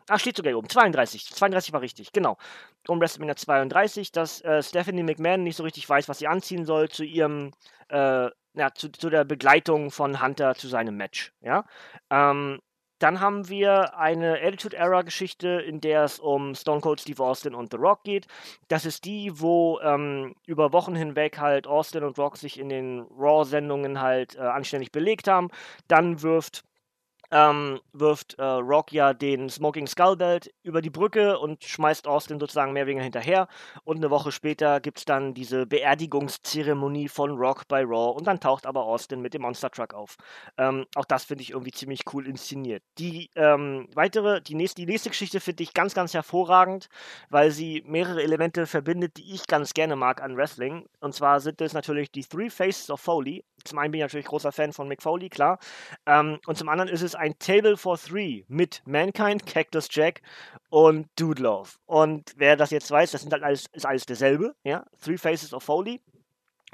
Ah, 0.09 0.19
steht 0.19 0.35
sogar 0.35 0.49
hier 0.49 0.57
oben. 0.57 0.69
32. 0.69 1.25
32 1.33 1.73
war 1.73 1.81
richtig, 1.81 2.11
genau. 2.11 2.37
Um 2.87 2.99
WrestleMania 2.99 3.35
32, 3.35 4.11
dass 4.11 4.41
äh, 4.41 4.61
Stephanie 4.61 5.03
McMahon 5.03 5.43
nicht 5.43 5.55
so 5.55 5.63
richtig 5.63 5.87
weiß, 5.87 6.09
was 6.09 6.19
sie 6.19 6.27
anziehen 6.27 6.65
soll 6.65 6.89
zu 6.89 7.05
ihrem, 7.05 7.51
äh, 7.89 8.29
ja, 8.55 8.73
zu, 8.75 8.91
zu 8.91 9.09
der 9.09 9.23
Begleitung 9.23 9.91
von 9.91 10.21
Hunter 10.21 10.55
zu 10.55 10.67
seinem 10.67 10.97
Match. 10.97 11.31
Ja. 11.41 11.65
Ähm, 12.09 12.59
dann 12.99 13.19
haben 13.19 13.49
wir 13.49 13.97
eine 13.97 14.39
Attitude 14.41 14.77
Era 14.77 15.01
Geschichte, 15.01 15.49
in 15.49 15.81
der 15.81 16.03
es 16.03 16.19
um 16.19 16.55
Stone 16.55 16.79
Cold 16.79 17.01
Steve 17.01 17.21
Austin 17.21 17.53
und 17.53 17.71
The 17.71 17.77
Rock 17.77 18.03
geht. 18.03 18.27
Das 18.69 18.85
ist 18.85 19.03
die, 19.03 19.41
wo 19.41 19.79
ähm, 19.81 20.35
über 20.45 20.71
Wochen 20.71 20.95
hinweg 20.95 21.37
halt 21.37 21.67
Austin 21.67 22.03
und 22.03 22.17
Rock 22.17 22.37
sich 22.37 22.57
in 22.59 22.69
den 22.69 23.01
Raw-Sendungen 23.17 23.99
halt 23.99 24.35
äh, 24.35 24.39
anständig 24.39 24.91
belegt 24.93 25.27
haben. 25.27 25.49
Dann 25.89 26.21
wirft 26.21 26.63
ähm, 27.31 27.79
wirft 27.93 28.37
äh, 28.39 28.43
Rock 28.43 28.91
ja 28.91 29.13
den 29.13 29.49
Smoking 29.49 29.87
Skull 29.87 30.15
Belt 30.15 30.53
über 30.63 30.81
die 30.81 30.89
Brücke 30.89 31.39
und 31.39 31.63
schmeißt 31.63 32.07
Austin 32.07 32.39
sozusagen 32.39 32.73
mehr 32.73 32.83
oder 32.83 32.89
weniger 32.89 33.03
hinterher. 33.03 33.47
Und 33.83 33.97
eine 33.97 34.09
Woche 34.09 34.31
später 34.31 34.79
gibt 34.79 34.99
es 34.99 35.05
dann 35.05 35.33
diese 35.33 35.65
Beerdigungszeremonie 35.65 37.07
von 37.07 37.31
Rock 37.31 37.67
bei 37.67 37.83
Raw 37.83 38.15
und 38.15 38.27
dann 38.27 38.39
taucht 38.39 38.65
aber 38.65 38.83
Austin 38.83 39.21
mit 39.21 39.33
dem 39.33 39.41
Monster 39.41 39.69
Truck 39.71 39.93
auf. 39.93 40.17
Ähm, 40.57 40.85
auch 40.95 41.05
das 41.05 41.25
finde 41.25 41.43
ich 41.43 41.51
irgendwie 41.51 41.71
ziemlich 41.71 42.01
cool 42.13 42.27
inszeniert. 42.27 42.83
Die 42.97 43.29
ähm, 43.35 43.87
weitere, 43.93 44.41
die 44.41 44.55
nächste, 44.55 44.81
die 44.81 44.87
nächste 44.87 45.09
Geschichte 45.09 45.39
finde 45.39 45.63
ich 45.63 45.73
ganz, 45.73 45.93
ganz 45.93 46.13
hervorragend, 46.13 46.87
weil 47.29 47.51
sie 47.51 47.83
mehrere 47.85 48.21
Elemente 48.21 48.67
verbindet, 48.67 49.17
die 49.17 49.33
ich 49.33 49.47
ganz 49.47 49.73
gerne 49.73 49.95
mag 49.95 50.21
an 50.21 50.37
Wrestling. 50.37 50.87
Und 50.99 51.15
zwar 51.15 51.39
sind 51.39 51.61
es 51.61 51.73
natürlich 51.73 52.11
die 52.11 52.23
Three 52.23 52.49
Faces 52.49 52.89
of 52.89 53.01
Foley. 53.01 53.43
Zum 53.63 53.79
einen 53.79 53.91
bin 53.91 53.99
ich 53.99 54.03
natürlich 54.03 54.25
großer 54.25 54.51
Fan 54.51 54.73
von 54.73 54.87
Mick 54.87 55.01
Foley, 55.01 55.29
klar. 55.29 55.57
Ähm, 56.05 56.39
und 56.45 56.57
zum 56.57 56.69
anderen 56.69 56.89
ist 56.89 57.01
es 57.01 57.15
Table 57.31 57.77
for 57.77 57.97
Three 57.97 58.43
mit 58.47 58.81
Mankind, 58.85 59.45
Cactus 59.45 59.87
Jack 59.89 60.21
und 60.69 61.07
Dude 61.15 61.41
Love. 61.41 61.69
Und 61.85 62.33
wer 62.37 62.55
das 62.55 62.71
jetzt 62.71 62.89
weiß, 62.91 63.11
das 63.11 63.21
sind 63.21 63.33
halt 63.33 63.43
alles, 63.43 63.65
ist 63.71 63.85
alles 63.85 64.05
derselbe, 64.05 64.55
ja. 64.63 64.85
Three 65.03 65.17
Faces 65.17 65.53
of 65.53 65.63
Foley. 65.63 66.01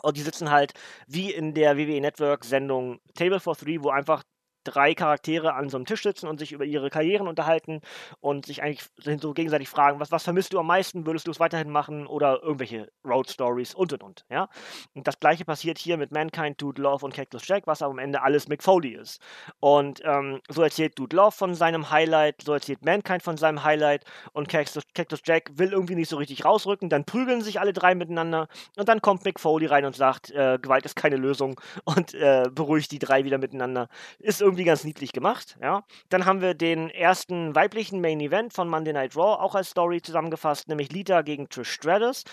Und 0.01 0.17
die 0.17 0.21
sitzen 0.21 0.49
halt 0.49 0.73
wie 1.07 1.31
in 1.31 1.53
der 1.53 1.77
WWE 1.77 2.01
Network 2.01 2.45
Sendung 2.45 2.99
Table 3.15 3.39
for 3.39 3.55
Three, 3.55 3.81
wo 3.81 3.89
einfach 3.89 4.23
drei 4.63 4.93
Charaktere 4.93 5.53
an 5.53 5.69
so 5.69 5.77
einem 5.77 5.85
Tisch 5.85 6.03
sitzen 6.03 6.27
und 6.27 6.39
sich 6.39 6.51
über 6.51 6.65
ihre 6.65 6.89
Karrieren 6.89 7.27
unterhalten 7.27 7.81
und 8.19 8.45
sich 8.45 8.61
eigentlich 8.61 8.85
so 9.21 9.33
gegenseitig 9.33 9.69
fragen, 9.69 9.99
was, 9.99 10.11
was 10.11 10.23
vermisst 10.23 10.53
du 10.53 10.59
am 10.59 10.67
meisten, 10.67 11.05
würdest 11.05 11.27
du 11.27 11.31
es 11.31 11.39
weiterhin 11.39 11.69
machen 11.69 12.07
oder 12.07 12.41
irgendwelche 12.43 12.91
Road 13.05 13.29
Stories 13.29 13.73
und 13.73 13.93
und 13.93 14.03
und, 14.03 14.25
ja. 14.29 14.49
Und 14.93 15.07
das 15.07 15.19
gleiche 15.19 15.45
passiert 15.45 15.77
hier 15.77 15.97
mit 15.97 16.11
Mankind, 16.11 16.61
Dude 16.61 16.81
Love 16.81 17.05
und 17.05 17.13
Cactus 17.13 17.47
Jack, 17.47 17.67
was 17.67 17.81
am 17.81 17.99
Ende 17.99 18.21
alles 18.21 18.47
Mick 18.47 18.63
Foley 18.63 18.95
ist. 18.95 19.21
Und 19.59 20.01
ähm, 20.03 20.41
so 20.49 20.61
erzählt 20.61 20.97
Dude 20.99 21.15
Love 21.15 21.31
von 21.31 21.55
seinem 21.55 21.89
Highlight, 21.89 22.41
so 22.43 22.53
erzählt 22.53 22.83
Mankind 22.83 23.23
von 23.23 23.37
seinem 23.37 23.63
Highlight 23.63 24.03
und 24.33 24.49
Cactus, 24.49 24.83
Cactus 24.93 25.21
Jack 25.25 25.51
will 25.53 25.71
irgendwie 25.71 25.95
nicht 25.95 26.09
so 26.09 26.17
richtig 26.17 26.45
rausrücken, 26.45 26.89
dann 26.89 27.05
prügeln 27.05 27.41
sich 27.41 27.59
alle 27.59 27.73
drei 27.73 27.95
miteinander 27.95 28.47
und 28.77 28.89
dann 28.89 29.01
kommt 29.01 29.25
Mick 29.25 29.39
Foley 29.39 29.67
rein 29.67 29.85
und 29.85 29.95
sagt, 29.95 30.31
äh, 30.31 30.59
Gewalt 30.61 30.85
ist 30.85 30.95
keine 30.95 31.15
Lösung 31.15 31.59
und 31.85 32.13
äh, 32.13 32.49
beruhigt 32.53 32.91
die 32.91 32.99
drei 32.99 33.23
wieder 33.23 33.37
miteinander. 33.37 33.87
Ist 34.19 34.41
irgendwie 34.41 34.48
ganz 34.55 34.83
niedlich 34.83 35.11
gemacht, 35.11 35.57
ja. 35.61 35.83
Dann 36.09 36.25
haben 36.25 36.41
wir 36.41 36.53
den 36.53 36.89
ersten 36.89 37.55
weiblichen 37.55 38.01
Main 38.01 38.19
Event 38.19 38.53
von 38.53 38.69
Monday 38.69 38.93
Night 38.93 39.15
Raw 39.15 39.41
auch 39.41 39.55
als 39.55 39.71
Story 39.71 40.01
zusammengefasst, 40.01 40.67
nämlich 40.67 40.91
Lita 40.91 41.21
gegen 41.21 41.49
Trish 41.49 41.71
Stratus, 41.71 42.23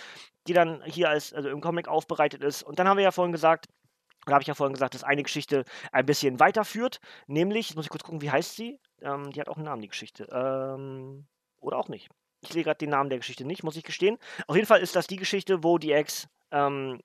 die 0.47 0.53
dann 0.53 0.83
hier 0.85 1.09
als 1.09 1.33
also 1.33 1.49
im 1.49 1.61
Comic 1.61 1.89
aufbereitet 1.89 2.43
ist. 2.43 2.63
Und 2.63 2.79
dann 2.79 2.89
haben 2.89 2.97
wir 2.97 3.05
ja 3.05 3.13
vorhin 3.13 3.33
gesagt, 3.33 3.67
da 4.27 4.33
habe 4.33 4.43
ich 4.43 4.49
ja 4.49 4.55
vorhin 4.55 4.75
gesagt, 4.75 4.95
dass 4.95 5.05
eine 5.05 5.23
Geschichte 5.23 5.65
ein 5.93 6.05
bisschen 6.05 6.41
weiterführt, 6.41 6.99
nämlich, 7.27 7.69
jetzt 7.69 7.77
muss 7.77 7.87
ich 7.87 7.91
kurz 7.91 8.03
gucken, 8.03 8.23
wie 8.23 8.31
heißt 8.31 8.57
sie? 8.57 8.81
Ähm, 9.01 9.31
die 9.31 9.41
hat 9.41 9.49
auch 9.49 9.57
einen 9.57 9.67
Namen, 9.67 9.83
die 9.83 9.89
Geschichte. 9.89 10.27
Ähm, 10.33 11.27
oder 11.61 11.79
auch 11.79 11.89
nicht. 11.89 12.09
Ich 12.43 12.51
sehe 12.51 12.65
gerade 12.65 12.79
den 12.79 12.91
Namen 12.91 13.09
der 13.09 13.19
Geschichte 13.19 13.45
nicht, 13.45 13.63
muss 13.63 13.77
ich 13.77 13.85
gestehen. 13.85 14.19
Auf 14.47 14.57
jeden 14.57 14.67
Fall 14.67 14.81
ist 14.81 14.97
das 14.97 15.07
die 15.07 15.17
Geschichte, 15.17 15.63
wo 15.63 15.79
die 15.79 15.93
Ex 15.93 16.29
ähm, 16.51 17.01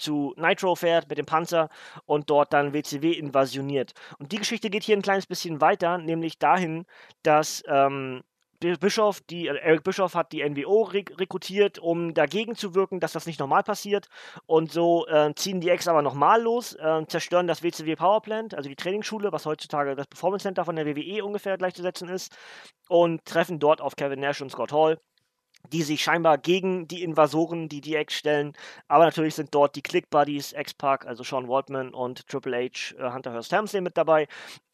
zu 0.00 0.34
Nitro 0.36 0.74
fährt 0.74 1.08
mit 1.08 1.18
dem 1.18 1.26
Panzer 1.26 1.68
und 2.06 2.30
dort 2.30 2.52
dann 2.52 2.72
WCW 2.72 3.12
invasioniert. 3.12 3.92
Und 4.18 4.32
die 4.32 4.38
Geschichte 4.38 4.70
geht 4.70 4.82
hier 4.82 4.96
ein 4.96 5.02
kleines 5.02 5.26
bisschen 5.26 5.60
weiter, 5.60 5.98
nämlich 5.98 6.38
dahin, 6.38 6.86
dass 7.22 7.62
ähm, 7.68 8.22
Bischof, 8.60 9.22
die, 9.22 9.48
äh, 9.48 9.56
Eric 9.56 9.84
Bischof 9.84 10.14
hat 10.14 10.32
die 10.32 10.46
NWO 10.46 10.82
rek 10.82 11.18
rekrutiert, 11.18 11.78
um 11.78 12.12
dagegen 12.12 12.54
zu 12.56 12.74
wirken, 12.74 13.00
dass 13.00 13.12
das 13.12 13.26
nicht 13.26 13.40
normal 13.40 13.62
passiert. 13.62 14.08
Und 14.46 14.70
so 14.70 15.06
äh, 15.06 15.32
ziehen 15.34 15.60
die 15.60 15.70
Ex 15.70 15.88
aber 15.88 16.02
nochmal 16.02 16.42
los, 16.42 16.74
äh, 16.74 17.06
zerstören 17.06 17.46
das 17.46 17.62
WCW 17.62 17.96
Powerplant, 17.96 18.54
also 18.54 18.68
die 18.68 18.76
Trainingsschule, 18.76 19.32
was 19.32 19.46
heutzutage 19.46 19.96
das 19.96 20.06
Performance 20.06 20.42
Center 20.42 20.64
von 20.64 20.76
der 20.76 20.86
WWE 20.86 21.24
ungefähr 21.24 21.56
gleichzusetzen 21.56 22.08
ist, 22.10 22.36
und 22.88 23.24
treffen 23.24 23.58
dort 23.58 23.80
auf 23.80 23.96
Kevin 23.96 24.20
Nash 24.20 24.42
und 24.42 24.50
Scott 24.50 24.72
Hall 24.72 24.98
die 25.72 25.82
sich 25.82 26.02
scheinbar 26.02 26.38
gegen 26.38 26.88
die 26.88 27.02
Invasoren, 27.02 27.68
die 27.68 27.80
die 27.80 27.96
X 27.96 28.14
stellen. 28.14 28.54
Aber 28.88 29.04
natürlich 29.04 29.34
sind 29.34 29.54
dort 29.54 29.76
die 29.76 29.82
Click 29.82 30.10
Buddies, 30.10 30.52
X-Pac, 30.52 31.06
also 31.06 31.22
Sean 31.22 31.48
Waltman 31.48 31.94
und 31.94 32.26
Triple 32.26 32.56
H, 32.56 32.94
äh, 32.96 33.12
Hunter 33.12 33.32
Hearst 33.32 33.52
Helmsley 33.52 33.80
mit 33.80 33.96
dabei. 33.96 34.26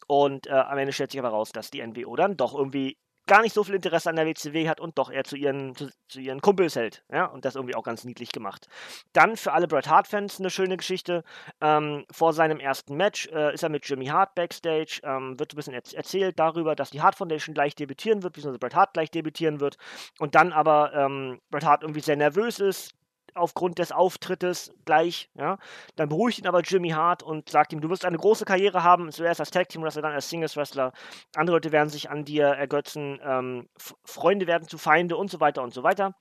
Und 0.07 0.47
äh, 0.47 0.51
am 0.51 0.77
Ende 0.77 0.93
stellt 0.93 1.11
sich 1.11 1.19
aber 1.19 1.29
raus, 1.29 1.51
dass 1.51 1.69
die 1.69 1.85
NWO 1.85 2.15
dann 2.15 2.37
doch 2.37 2.55
irgendwie 2.55 2.97
gar 3.27 3.41
nicht 3.41 3.53
so 3.53 3.63
viel 3.63 3.75
Interesse 3.75 4.09
an 4.09 4.15
der 4.15 4.25
WCW 4.25 4.67
hat 4.67 4.79
und 4.79 4.97
doch 4.97 5.11
eher 5.11 5.23
zu 5.23 5.35
ihren, 5.35 5.75
zu, 5.75 5.89
zu, 6.07 6.19
ihren 6.19 6.41
Kumpels 6.41 6.75
hält. 6.75 7.03
Ja, 7.11 7.25
und 7.25 7.45
das 7.45 7.55
irgendwie 7.55 7.75
auch 7.75 7.83
ganz 7.83 8.03
niedlich 8.03 8.31
gemacht. 8.31 8.67
Dann 9.13 9.37
für 9.37 9.53
alle 9.53 9.67
Bret 9.67 9.87
Hart-Fans 9.87 10.39
eine 10.39 10.49
schöne 10.49 10.77
Geschichte. 10.77 11.23
Ähm, 11.61 12.05
vor 12.11 12.33
seinem 12.33 12.59
ersten 12.59 12.95
Match 12.95 13.27
äh, 13.27 13.53
ist 13.53 13.63
er 13.63 13.69
mit 13.69 13.87
Jimmy 13.87 14.07
Hart 14.07 14.33
backstage, 14.35 15.01
ähm, 15.03 15.39
wird 15.39 15.53
ein 15.53 15.57
bisschen 15.57 15.73
erz 15.73 15.93
erzählt 15.93 16.39
darüber, 16.39 16.75
dass 16.75 16.89
die 16.89 17.01
Hart 17.01 17.15
Foundation 17.15 17.53
gleich 17.53 17.75
debütieren 17.75 18.23
wird, 18.23 18.33
beziehungsweise 18.33 18.59
Bret 18.59 18.75
Hart 18.75 18.93
gleich 18.93 19.11
debütieren 19.11 19.59
wird. 19.59 19.77
Und 20.19 20.35
dann 20.35 20.53
aber 20.53 20.93
ähm, 20.93 21.39
Bret 21.49 21.65
Hart 21.65 21.83
irgendwie 21.83 22.01
sehr 22.01 22.15
nervös 22.15 22.59
ist, 22.59 22.93
aufgrund 23.37 23.79
des 23.79 23.91
Auftrittes 23.91 24.73
gleich, 24.85 25.29
ja. 25.35 25.57
Dann 25.95 26.09
beruhigt 26.09 26.39
ihn 26.39 26.47
aber 26.47 26.61
Jimmy 26.61 26.89
Hart 26.89 27.23
und 27.23 27.49
sagt 27.49 27.73
ihm, 27.73 27.81
du 27.81 27.89
wirst 27.89 28.05
eine 28.05 28.17
große 28.17 28.45
Karriere 28.45 28.83
haben, 28.83 29.11
zuerst 29.11 29.39
als 29.39 29.51
Tag 29.51 29.69
Team 29.69 29.83
Wrestler, 29.83 30.01
dann 30.01 30.13
als 30.13 30.29
Singles 30.29 30.57
Wrestler. 30.57 30.91
Andere 31.35 31.57
Leute 31.57 31.71
werden 31.71 31.89
sich 31.89 32.09
an 32.09 32.25
dir 32.25 32.47
ergötzen, 32.47 33.19
ähm, 33.23 33.69
Freunde 34.03 34.47
werden 34.47 34.67
zu 34.67 34.77
Feinde 34.77 35.17
und 35.17 35.31
so 35.31 35.39
weiter 35.39 35.63
und 35.63 35.73
so 35.73 35.83
weiter. 35.83 36.15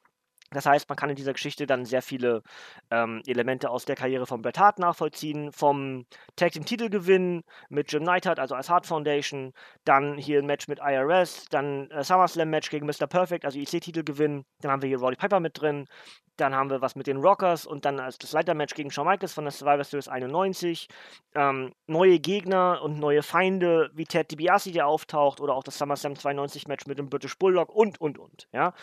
Das 0.50 0.64
heißt, 0.64 0.88
man 0.88 0.96
kann 0.96 1.10
in 1.10 1.16
dieser 1.16 1.32
Geschichte 1.32 1.66
dann 1.66 1.84
sehr 1.84 2.02
viele 2.02 2.42
ähm, 2.90 3.22
Elemente 3.26 3.68
aus 3.68 3.84
der 3.84 3.96
Karriere 3.96 4.26
von 4.26 4.42
Bret 4.42 4.58
Hart 4.58 4.78
nachvollziehen, 4.78 5.50
vom 5.52 6.06
Tag 6.36 6.52
Team 6.52 6.64
Titelgewinn 6.64 7.42
mit 7.68 7.90
Jim 7.90 8.04
Neidhart, 8.04 8.38
also 8.38 8.54
als 8.54 8.70
Hart 8.70 8.86
Foundation, 8.86 9.52
dann 9.84 10.16
hier 10.16 10.38
ein 10.38 10.46
Match 10.46 10.68
mit 10.68 10.78
IRS, 10.78 11.46
dann 11.50 11.90
äh, 11.90 12.04
SummerSlam 12.04 12.48
Match 12.48 12.70
gegen 12.70 12.86
Mr. 12.86 13.08
Perfect, 13.08 13.44
also 13.44 13.58
IC-Titelgewinn, 13.58 14.44
dann 14.60 14.70
haben 14.70 14.82
wir 14.82 14.88
hier 14.88 14.98
Roddy 14.98 15.16
Piper 15.16 15.40
mit 15.40 15.60
drin, 15.60 15.88
dann 16.36 16.54
haben 16.54 16.70
wir 16.70 16.80
was 16.80 16.94
mit 16.94 17.06
den 17.06 17.16
Rockers 17.16 17.66
und 17.66 17.84
dann 17.84 17.98
als 17.98 18.18
das 18.18 18.32
Leitermatch 18.32 18.74
gegen 18.74 18.90
Shawn 18.90 19.06
Michaels 19.06 19.32
von 19.32 19.44
der 19.44 19.52
Survivor 19.52 19.84
Series 19.84 20.08
91, 20.08 20.88
ähm, 21.34 21.72
neue 21.86 22.20
Gegner 22.20 22.82
und 22.82 22.98
neue 22.98 23.22
Feinde 23.22 23.90
wie 23.94 24.04
Ted 24.04 24.30
DiBiase, 24.30 24.70
der 24.70 24.86
auftaucht, 24.86 25.40
oder 25.40 25.54
auch 25.54 25.64
das 25.64 25.78
SummerSlam 25.78 26.14
92 26.14 26.68
Match 26.68 26.86
mit 26.86 26.98
dem 26.98 27.08
British 27.08 27.36
Bulldog 27.36 27.74
und, 27.74 28.00
und, 28.00 28.18
und, 28.18 28.48
ja, 28.52 28.74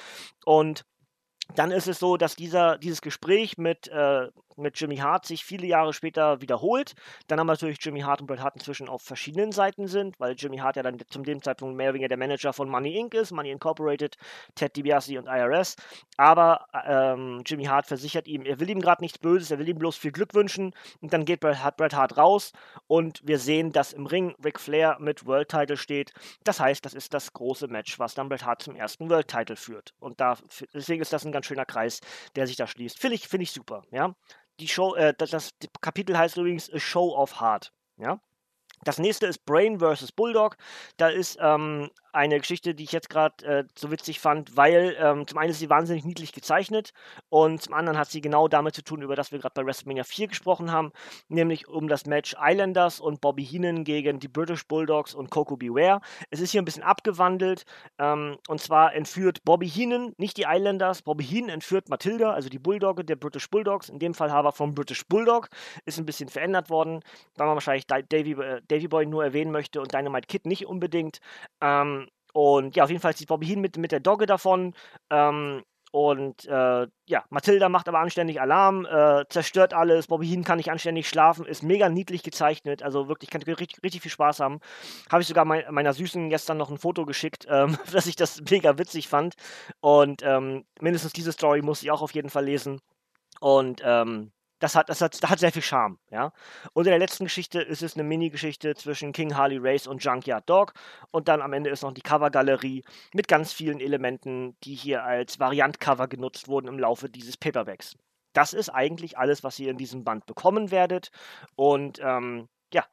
und 0.46 0.84
dann 1.56 1.72
ist 1.72 1.88
es 1.88 2.00
so, 2.00 2.18
dass 2.18 2.36
dieser, 2.36 2.78
dieses 2.78 3.02
Gespräch 3.02 3.58
mit, 3.58 3.88
äh, 3.88 4.30
mit 4.58 4.80
Jimmy 4.80 4.98
Hart 4.98 5.26
sich 5.26 5.44
viele 5.44 5.68
Jahre 5.68 5.94
später 5.94 6.42
wiederholt. 6.42 6.94
Dann 7.28 7.40
haben 7.40 7.48
wir 7.48 7.54
natürlich 7.54 7.84
Jimmy 7.84 8.02
Hart 8.02 8.22
und 8.22 8.28
Bret 8.28 8.42
Hart 8.42 8.56
inzwischen 8.56 8.90
auf 8.90 9.02
verschiedenen 9.02 9.52
Seiten 9.52 9.88
sind, 9.88 10.20
weil 10.20 10.36
Jimmy 10.38 10.58
Hart 10.58 10.76
ja 10.76 10.84
dann 10.84 10.98
zum 11.10 11.24
dem 11.24 11.42
Zeitpunkt 11.42 11.76
mehr 11.76 11.88
oder 11.88 11.96
weniger 11.96 12.10
der 12.10 12.18
Manager 12.18 12.54
von 12.54 12.70
Money 12.70 12.98
Inc. 12.98 13.14
ist, 13.14 13.32
Money 13.32 13.52
Incorporated, 13.52 14.18
Ted 14.56 14.76
DiBiase 14.76 15.18
und 15.20 15.28
IRS. 15.28 15.76
Aber 16.18 16.68
ähm, 16.86 17.42
Jimmy 17.46 17.66
Hart 17.66 17.86
versichert 17.86 18.28
ihm, 18.28 18.46
er 18.46 18.60
will 18.60 18.70
ihm 18.70 18.80
gerade 18.80 19.04
nichts 19.04 19.18
Böses, 19.18 19.52
er 19.52 19.60
will 19.60 19.70
ihm 19.70 19.78
bloß 19.78 19.98
viel 19.98 20.12
Glück 20.12 20.34
wünschen. 20.34 20.74
Und 21.02 21.14
dann 21.14 21.26
geht 21.26 21.40
Bret 21.40 21.64
Hart, 21.64 21.78
Bret 21.78 21.94
Hart 21.94 22.18
raus 22.18 22.54
und 22.88 23.22
wir 23.24 23.40
sehen, 23.40 23.72
dass 23.72 23.94
im 23.94 24.06
Ring 24.06 24.36
Ric 24.44 24.60
Flair 24.60 24.98
mit 25.00 25.26
World 25.26 25.50
Title 25.50 25.78
steht. 25.78 26.14
Das 26.44 26.60
heißt, 26.60 26.86
das 26.86 26.94
ist 26.94 27.14
das 27.14 27.34
große 27.34 27.68
Match, 27.68 28.00
was 28.00 28.14
dann 28.14 28.30
Bret 28.30 28.46
Hart 28.46 28.62
zum 28.62 28.76
ersten 28.76 29.10
World 29.10 29.28
Title 29.28 29.56
führt. 29.56 29.94
Und 30.00 30.20
da, 30.20 30.38
deswegen 30.74 31.02
ist 31.02 31.14
das 31.14 31.26
ein 31.26 31.32
ganz 31.32 31.46
schöner 31.46 31.66
Kreis, 31.66 32.02
der 32.36 32.48
sich 32.48 32.56
da 32.56 32.68
schließt. 32.68 33.00
Finde 33.00 33.16
ich, 33.16 33.28
find 33.28 33.44
ich 33.44 33.52
super, 33.52 33.84
ja 33.92 34.14
die 34.60 34.68
Show, 34.68 34.96
äh, 34.96 35.14
das, 35.18 35.32
das 35.32 35.54
Kapitel 35.82 36.18
heißt 36.18 36.38
übrigens 36.38 36.72
A 36.72 36.80
Show 36.80 37.16
of 37.16 37.40
Heart. 37.40 37.74
Ja? 37.98 38.20
Das 38.84 38.98
nächste 39.00 39.28
ist 39.28 39.46
Brain 39.46 39.80
vs. 39.80 40.12
Bulldog. 40.12 40.58
Da 40.98 41.10
ist 41.10 41.38
ähm, 41.40 41.90
eine 42.14 42.40
Geschichte, 42.40 42.76
die 42.76 42.84
ich 42.84 42.92
jetzt 42.92 43.10
gerade 43.10 43.46
äh, 43.46 43.64
so 43.76 43.92
witzig 43.92 44.20
fand, 44.20 44.56
weil 44.56 44.96
ähm, 45.00 45.28
zum 45.28 45.38
einen 45.40 45.52
ist 45.52 45.60
sie 45.60 45.70
wahnsinnig 45.70 46.06
niedlich 46.06 46.32
gezeichnet 46.32 46.94
und 47.30 47.62
zum 47.62 47.74
anderen 47.74 47.98
hat 47.98 48.10
sie 48.10 48.22
genau 48.22 48.48
damit 48.48 48.76
zu 48.76 48.84
tun, 48.84 49.02
über 49.02 49.16
das 49.16 49.32
wir 49.32 49.40
gerade 49.40 49.54
bei 49.56 49.66
WrestleMania 49.66 50.04
4 50.04 50.28
gesprochen 50.28 50.72
haben, 50.72 50.92
nämlich 51.28 51.68
um 51.68 51.88
das 51.88 52.06
Match 52.06 52.36
Islanders 52.40 53.00
und 53.00 53.20
Bobby 53.20 53.46
Heenan 53.46 53.84
gegen 53.84 54.20
die 54.20 54.28
British 54.28 54.68
Bulldogs 54.68 55.14
und 55.14 55.32
Coco 55.32 55.58
Beware. 55.58 56.02
Es 56.30 56.40
ist 56.40 56.52
hier 56.52 56.62
ein 56.62 56.66
bisschen 56.66 56.84
abgewandelt 56.84 57.66
ähm, 57.98 58.38
und 58.48 58.62
zwar 58.62 58.94
entführt 58.94 59.44
Bobby 59.44 59.68
Heenan, 59.68 60.14
nicht 60.18 60.38
die 60.38 60.46
Islanders, 60.48 61.02
Bobby 61.02 61.24
Heenan 61.24 61.50
entführt 61.50 61.90
Matilda, 61.90 62.32
also 62.32 62.50
die 62.50 62.60
Bulldogge 62.60 63.04
der 63.04 63.16
British 63.16 63.50
Bulldogs, 63.50 63.90
in 63.90 64.00
dem 64.00 64.14
Fall 64.14 64.30
aber 64.30 64.52
vom 64.52 64.76
British 64.76 65.06
Bulldog, 65.08 65.50
ist 65.86 65.98
ein 65.98 66.06
bisschen 66.06 66.30
verändert 66.30 66.70
worden, 66.70 67.02
weil 67.36 67.48
man 67.48 67.56
wahrscheinlich 67.56 67.88
Davy, 67.88 68.34
äh, 68.34 68.62
Davy 68.68 68.88
Boy 68.88 69.06
nur 69.06 69.24
erwähnen 69.24 69.52
möchte 69.52 69.82
und 69.82 69.94
Dynamite 69.94 70.28
Kid 70.28 70.46
nicht 70.46 70.66
unbedingt. 70.66 71.20
Ähm, 71.62 72.03
und 72.34 72.76
ja, 72.76 72.84
auf 72.84 72.90
jeden 72.90 73.02
Fall 73.02 73.16
zieht 73.16 73.28
Bobby 73.28 73.46
hin 73.46 73.62
mit, 73.62 73.78
mit 73.78 73.92
der 73.92 74.00
Dogge 74.00 74.26
davon. 74.26 74.74
Ähm, 75.10 75.64
und 75.92 76.46
äh, 76.46 76.88
ja, 77.06 77.24
Mathilda 77.30 77.70
macht 77.70 77.88
aber 77.88 78.00
anständig 78.00 78.42
Alarm, 78.42 78.88
äh, 78.88 79.26
zerstört 79.30 79.76
alles. 79.76 80.08
Bobby 80.08 80.28
Heen 80.28 80.44
kann 80.44 80.58
nicht 80.58 80.72
anständig 80.72 81.08
schlafen, 81.08 81.46
ist 81.46 81.62
mega 81.62 81.88
niedlich 81.88 82.24
gezeichnet. 82.24 82.82
Also 82.82 83.08
wirklich, 83.08 83.30
kann 83.30 83.44
richtig, 83.44 83.84
richtig 83.84 84.02
viel 84.02 84.10
Spaß 84.10 84.40
haben. 84.40 84.60
Habe 85.12 85.22
ich 85.22 85.28
sogar 85.28 85.46
mein, 85.46 85.64
meiner 85.70 85.94
Süßen 85.94 86.32
gestern 86.32 86.58
noch 86.58 86.72
ein 86.72 86.80
Foto 86.80 87.06
geschickt, 87.06 87.46
ähm, 87.50 87.78
dass 87.92 88.08
ich 88.08 88.16
das 88.16 88.42
mega 88.50 88.80
witzig 88.80 89.08
fand. 89.08 89.36
Und 89.82 90.24
ähm, 90.24 90.66
mindestens 90.82 91.14
diese 91.14 91.32
Story 91.32 91.62
muss 91.62 91.84
ich 91.84 91.92
auch 91.92 92.02
auf 92.02 92.16
jeden 92.16 92.32
Fall 92.32 92.46
lesen. 92.46 92.82
Und 93.40 93.82
ähm, 93.86 94.32
das 94.64 94.76
hat, 94.76 94.88
das 94.88 95.02
hat, 95.02 95.22
das 95.22 95.30
hat 95.30 95.40
sehr 95.40 95.52
viel 95.52 95.62
Charme, 95.62 96.00
ja. 96.10 96.32
Und 96.72 96.86
in 96.86 96.92
der 96.92 97.00
letzten 97.00 97.26
Geschichte 97.26 97.62
ist 97.62 97.84
es 97.84 97.96
eine 97.96 98.06
Mini-Geschichte 98.06 98.76
zwischen 98.76 99.12
King 99.12 99.36
Harley 99.36 99.58
Race 99.60 99.88
und 99.88 100.02
Junkyard 100.02 100.50
Dog. 100.50 100.74
Und 101.12 101.28
dann 101.28 101.42
am 101.42 101.52
Ende 101.52 101.70
ist 101.70 101.84
noch 101.84 101.92
die 101.92 102.02
Covergalerie 102.02 102.86
mit 103.14 103.28
ganz 103.28 103.52
vielen 103.52 103.82
Elementen, 103.82 104.56
die 104.64 104.74
hier 104.74 105.04
als 105.04 105.38
Variant-Cover 105.38 106.08
genutzt 106.08 106.48
wurden 106.48 106.68
im 106.68 106.80
Laufe 106.80 107.10
dieses 107.10 107.36
Paperbacks. 107.36 107.98
Das 108.32 108.54
ist 108.54 108.70
eigentlich 108.70 109.18
alles, 109.18 109.44
was 109.44 109.60
ihr 109.60 109.70
in 109.70 109.78
diesem 109.78 110.06
Band 110.06 110.26
bekommen 110.28 110.72
werdet. 110.72 111.12
Und 111.56 112.00
ähm, 112.02 112.48
ja, 112.74 112.86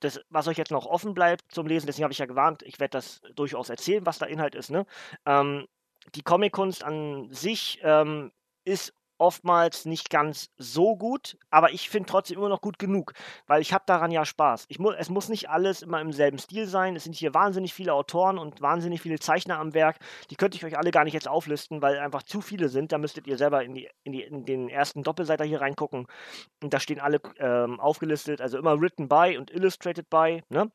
das, 0.00 0.20
was 0.28 0.46
euch 0.46 0.58
jetzt 0.58 0.72
noch 0.72 0.84
offen 0.84 1.14
bleibt 1.14 1.50
zum 1.50 1.66
Lesen, 1.66 1.86
deswegen 1.86 2.04
habe 2.04 2.12
ich 2.12 2.18
ja 2.18 2.26
gewarnt, 2.26 2.62
ich 2.64 2.78
werde 2.80 2.98
das 2.98 3.22
durchaus 3.34 3.70
erzählen, 3.70 4.04
was 4.04 4.18
da 4.18 4.26
Inhalt 4.26 4.54
ist. 4.54 4.70
Ne? 4.70 4.84
Ähm, 5.24 5.66
die 6.14 6.22
Comic-Kunst 6.22 6.84
an 6.84 7.32
sich 7.32 7.80
ähm, 7.82 8.30
ist 8.64 8.92
oftmals 9.18 9.84
nicht 9.84 10.10
ganz 10.10 10.50
so 10.58 10.96
gut, 10.96 11.38
aber 11.50 11.72
ich 11.72 11.90
finde 11.90 12.08
trotzdem 12.08 12.38
immer 12.38 12.48
noch 12.48 12.60
gut 12.60 12.78
genug, 12.78 13.12
weil 13.46 13.60
ich 13.62 13.72
habe 13.72 13.84
daran 13.86 14.10
ja 14.10 14.24
Spaß. 14.24 14.66
Ich 14.68 14.78
mu 14.78 14.90
es 14.90 15.10
muss 15.10 15.28
nicht 15.28 15.48
alles 15.50 15.82
immer 15.82 16.00
im 16.00 16.12
selben 16.12 16.38
Stil 16.38 16.66
sein. 16.66 16.96
Es 16.96 17.04
sind 17.04 17.14
hier 17.14 17.34
wahnsinnig 17.34 17.74
viele 17.74 17.94
Autoren 17.94 18.38
und 18.38 18.60
wahnsinnig 18.60 19.00
viele 19.00 19.18
Zeichner 19.18 19.58
am 19.58 19.74
Werk. 19.74 19.98
Die 20.30 20.36
könnte 20.36 20.56
ich 20.56 20.64
euch 20.64 20.78
alle 20.78 20.90
gar 20.90 21.04
nicht 21.04 21.14
jetzt 21.14 21.28
auflisten, 21.28 21.82
weil 21.82 21.98
einfach 21.98 22.22
zu 22.22 22.40
viele 22.40 22.68
sind. 22.68 22.92
Da 22.92 22.98
müsstet 22.98 23.26
ihr 23.26 23.38
selber 23.38 23.64
in, 23.64 23.74
die, 23.74 23.88
in, 24.04 24.12
die, 24.12 24.22
in 24.22 24.44
den 24.44 24.68
ersten 24.68 25.02
Doppelseiter 25.02 25.44
hier 25.44 25.60
reingucken. 25.60 26.06
Und 26.62 26.74
da 26.74 26.80
stehen 26.80 27.00
alle 27.00 27.20
ähm, 27.38 27.80
aufgelistet, 27.80 28.40
also 28.40 28.58
immer 28.58 28.80
written 28.80 29.08
by 29.08 29.36
und 29.38 29.50
illustrated 29.50 30.08
by. 30.10 30.42
Ne? 30.48 30.70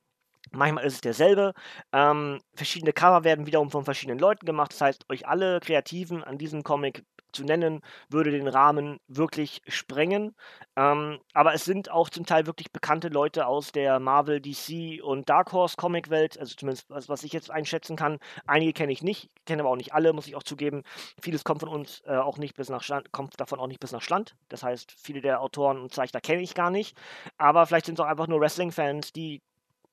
Manchmal 0.51 0.85
ist 0.85 0.95
es 0.95 1.01
derselbe. 1.01 1.53
Ähm, 1.93 2.41
verschiedene 2.53 2.93
Cover 2.93 3.23
werden 3.23 3.45
wiederum 3.45 3.69
von 3.69 3.85
verschiedenen 3.85 4.19
Leuten 4.19 4.45
gemacht. 4.45 4.73
Das 4.73 4.81
heißt, 4.81 5.09
euch 5.09 5.27
alle 5.27 5.59
Kreativen 5.59 6.23
an 6.23 6.37
diesem 6.37 6.63
Comic 6.63 7.05
zu 7.31 7.43
nennen, 7.43 7.81
würde 8.09 8.31
den 8.31 8.47
Rahmen 8.47 8.99
wirklich 9.07 9.61
sprengen. 9.67 10.35
Ähm, 10.75 11.19
aber 11.33 11.53
es 11.53 11.65
sind 11.65 11.91
auch 11.91 12.09
zum 12.09 12.25
Teil 12.25 12.45
wirklich 12.45 12.71
bekannte 12.71 13.09
Leute 13.09 13.47
aus 13.47 13.71
der 13.71 13.99
Marvel, 13.99 14.41
DC 14.41 15.03
und 15.03 15.29
Dark 15.29 15.51
Horse 15.51 15.75
Comic-Welt, 15.77 16.39
also 16.39 16.55
zumindest 16.55 16.89
was, 16.89 17.09
was, 17.09 17.23
ich 17.23 17.33
jetzt 17.33 17.51
einschätzen 17.51 17.95
kann. 17.95 18.19
Einige 18.47 18.73
kenne 18.73 18.91
ich 18.91 19.03
nicht, 19.03 19.29
kenne 19.45 19.61
aber 19.61 19.71
auch 19.71 19.75
nicht 19.75 19.93
alle, 19.93 20.13
muss 20.13 20.27
ich 20.27 20.35
auch 20.35 20.43
zugeben. 20.43 20.83
Vieles 21.21 21.43
kommt 21.43 21.61
von 21.61 21.69
uns 21.69 22.01
äh, 22.05 22.15
auch 22.15 22.37
nicht 22.37 22.55
bis 22.55 22.69
nach 22.69 22.83
Stand, 22.83 23.11
kommt 23.11 23.39
davon 23.39 23.59
auch 23.59 23.67
nicht 23.67 23.79
bis 23.79 23.91
nach 23.91 24.01
Stand. 24.01 24.35
Das 24.49 24.63
heißt, 24.63 24.95
viele 24.97 25.21
der 25.21 25.41
Autoren 25.41 25.79
und 25.79 25.93
Zeichner 25.93 26.21
kenne 26.21 26.41
ich 26.41 26.55
gar 26.55 26.71
nicht. 26.71 26.97
Aber 27.37 27.65
vielleicht 27.65 27.85
sind 27.85 27.99
es 27.99 28.05
auch 28.05 28.09
einfach 28.09 28.27
nur 28.27 28.39
Wrestling-Fans, 28.39 29.13
die 29.13 29.41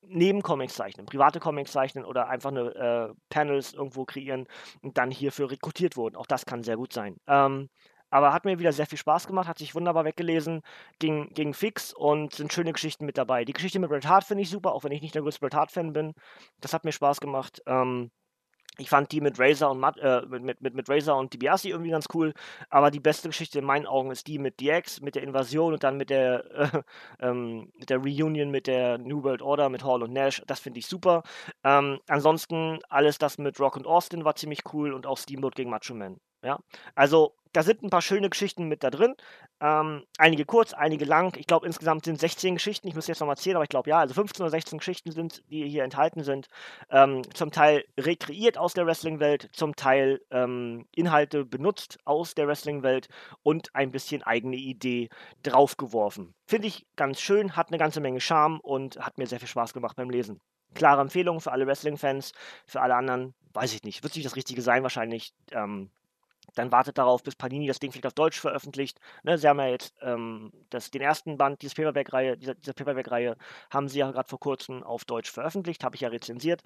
neben 0.03 0.43
Comics 0.43 0.75
zeichnen, 0.75 1.07
private 1.07 1.41
Comics 1.41 1.73
zeichnen 1.73 2.05
oder 2.05 2.29
einfach 2.29 2.51
eine 2.51 2.75
äh, 2.75 3.15
Panels 3.31 3.75
irgendwo 3.75 4.05
kreieren 4.05 4.47
und 4.83 4.99
dann 4.99 5.11
hierfür 5.11 5.51
rekrutiert 5.51 5.97
wurden. 5.97 6.17
Auch 6.17 6.27
das 6.27 6.47
kann 6.47 6.63
sehr 6.63 6.77
gut 6.77 6.93
sein. 6.93 7.17
Ähm, 7.27 7.69
aber 8.11 8.33
hat 8.33 8.45
mir 8.45 8.59
wieder 8.59 8.73
sehr 8.73 8.87
viel 8.87 8.99
Spaß 8.99 9.27
gemacht, 9.27 9.49
hat 9.49 9.59
sich 9.59 9.75
wunderbar 9.75 10.05
weggelesen, 10.05 10.63
ging, 10.99 11.29
ging 11.35 11.53
fix 11.53 11.93
und 11.93 12.35
sind 12.35 12.53
schöne 12.53 12.73
Geschichten 12.73 13.05
mit 13.05 13.19
dabei. 13.19 13.45
Die 13.45 13.53
Geschichte 13.53 13.79
mit 13.79 13.91
Bret 13.91 14.07
Hart 14.07 14.25
finde 14.25 14.43
ich 14.43 14.51
super, 14.51 14.73
auch 14.73 14.85
wenn 14.85 14.93
ich 14.93 15.03
nicht 15.03 15.15
der 15.15 15.23
größte 15.23 15.41
Bret 15.41 15.55
Hart-Fan 15.55 15.93
bin. 15.93 16.15
Das 16.61 16.73
hat 16.73 16.85
mir 16.85 16.93
Spaß 16.93 17.21
gemacht. 17.21 17.63
Ähm, 17.67 18.11
ich 18.79 18.89
fand 18.89 19.13
die 19.13 19.21
mit 19.21 19.39
Razer 19.39 19.71
und 19.71 19.83
äh, 19.99 20.23
mit, 20.29 20.61
mit, 20.61 20.75
mit 20.75 20.89
Razer 20.89 21.17
und 21.17 21.33
DiBiase 21.33 21.69
irgendwie 21.69 21.91
ganz 21.91 22.07
cool, 22.15 22.33
aber 22.71 22.91
die 22.91 23.01
beste 23.01 23.29
Geschichte 23.29 23.59
in 23.59 23.65
meinen 23.65 23.87
Augen 23.87 24.11
ist 24.11 24.27
die 24.27 24.39
mit 24.39 24.61
DX, 24.61 25.01
mit 25.01 25.15
der 25.15 25.23
Invasion 25.23 25.73
und 25.75 25.83
dann 25.83 25.97
mit 25.97 26.11
der, 26.11 26.45
äh, 26.55 26.83
ähm, 27.21 27.73
mit 27.77 27.91
der 27.91 27.99
Reunion 27.99 28.51
mit 28.51 28.67
der 28.67 28.99
New 28.99 29.23
World 29.23 29.43
Order, 29.43 29.69
mit 29.69 29.85
Hall 29.85 30.03
und 30.03 30.13
Nash. 30.13 30.43
Das 30.47 30.61
finde 30.61 30.79
ich 30.79 30.87
super. 30.87 31.23
Ähm, 31.65 32.01
ansonsten 32.09 32.79
alles 32.89 33.19
das 33.19 33.39
mit 33.39 33.59
Rock 33.61 33.77
und 33.77 33.87
Austin 33.87 34.25
war 34.25 34.37
ziemlich 34.37 34.61
cool 34.73 34.93
und 34.93 35.07
auch 35.07 35.19
Steamboat 35.19 35.55
gegen 35.57 35.71
Macho 35.71 35.95
Man. 35.95 36.19
Ja, 36.45 36.61
also 36.95 37.35
da 37.53 37.63
sind 37.63 37.83
ein 37.83 37.91
paar 37.91 38.03
schöne 38.03 38.31
Geschichten 38.31 38.69
mit 38.69 38.83
da 38.83 38.91
drin. 38.91 39.15
Ähm, 39.61 40.05
einige 40.19 40.45
kurz, 40.45 40.73
einige 40.73 41.05
lang. 41.05 41.37
Ich 41.37 41.47
glaube, 41.47 41.67
insgesamt 41.67 42.05
sind 42.05 42.21
16 42.21 42.55
Geschichten. 42.55 42.89
Ich 42.89 42.95
muss 42.95 43.07
jetzt 43.07 43.21
nochmal 43.21 43.37
zählen, 43.37 43.57
aber 43.57 43.65
ich 43.65 43.71
glaube, 43.71 43.91
ja, 43.91 43.99
also 43.99 44.15
15 44.15 44.43
oder 44.43 44.51
16 44.51 44.79
Geschichten 44.79 45.13
sind, 45.13 45.43
die 45.51 45.69
hier 45.69 45.85
enthalten 45.85 46.23
sind. 46.23 46.49
Ähm, 46.91 47.23
zum 47.35 47.51
Teil 47.51 47.85
rekreiert 47.99 48.59
aus 48.59 48.75
der 48.75 48.87
Wrestling-Welt, 48.87 49.49
zum 49.53 49.75
Teil 49.75 50.21
ähm, 50.31 50.87
Inhalte 50.95 51.45
benutzt 51.45 51.99
aus 52.05 52.35
der 52.35 52.47
Wrestling-Welt 52.47 53.09
und 53.43 53.75
ein 53.75 53.91
bisschen 53.91 54.23
eigene 54.23 54.57
Idee 54.57 55.09
draufgeworfen. 55.43 56.35
Finde 56.47 56.69
ich 56.69 56.87
ganz 56.97 57.21
schön, 57.21 57.57
hat 57.57 57.69
eine 57.69 57.79
ganze 57.79 58.01
Menge 58.01 58.21
Charme 58.21 58.61
und 58.61 58.99
hat 58.99 59.19
mir 59.19 59.27
sehr 59.27 59.41
viel 59.41 59.49
Spaß 59.49 59.73
gemacht 59.73 59.97
beim 59.97 60.11
Lesen. 60.11 60.41
Klare 60.75 61.01
Empfehlung 61.01 61.41
für 61.41 61.53
alle 61.53 61.67
Wrestling-Fans, 61.67 62.33
für 62.67 62.81
alle 62.81 62.95
anderen, 62.95 63.35
weiß 63.55 63.75
ich 63.75 63.83
nicht. 63.83 64.03
Wird 64.03 64.13
sich 64.13 64.23
das 64.23 64.37
Richtige 64.37 64.63
sein 64.63 64.83
wahrscheinlich. 64.83 65.33
Ähm, 65.53 65.91
dann 66.55 66.73
wartet 66.73 66.99
darauf, 66.99 67.23
bis 67.23 67.37
Panini 67.37 67.67
das 67.67 67.79
Ding 67.79 67.93
vielleicht 67.93 68.07
auf 68.07 68.15
Deutsch 68.15 68.41
veröffentlicht. 68.41 69.01
Ne, 69.23 69.39
sie 69.39 69.49
haben 69.49 69.59
ja 69.59 69.69
jetzt 69.69 69.95
ähm, 70.01 70.53
das, 70.71 70.91
den 70.91 71.03
ersten 71.03 71.39
Band 71.39 71.63
dieses 71.63 71.75
Paperback-Reihe, 71.75 72.37
dieser, 72.37 72.55
dieser 72.55 72.73
Paperback-Reihe 72.73 73.37
haben 73.71 73.89
sie 73.89 74.01
ja 74.01 74.11
gerade 74.11 74.29
vor 74.29 74.41
kurzem 74.41 74.83
auf 74.83 75.05
Deutsch 75.05 75.31
veröffentlicht, 75.31 75.85
habe 75.85 75.97
ich 75.97 76.03
ja 76.03 76.09
rezensiert. 76.09 76.63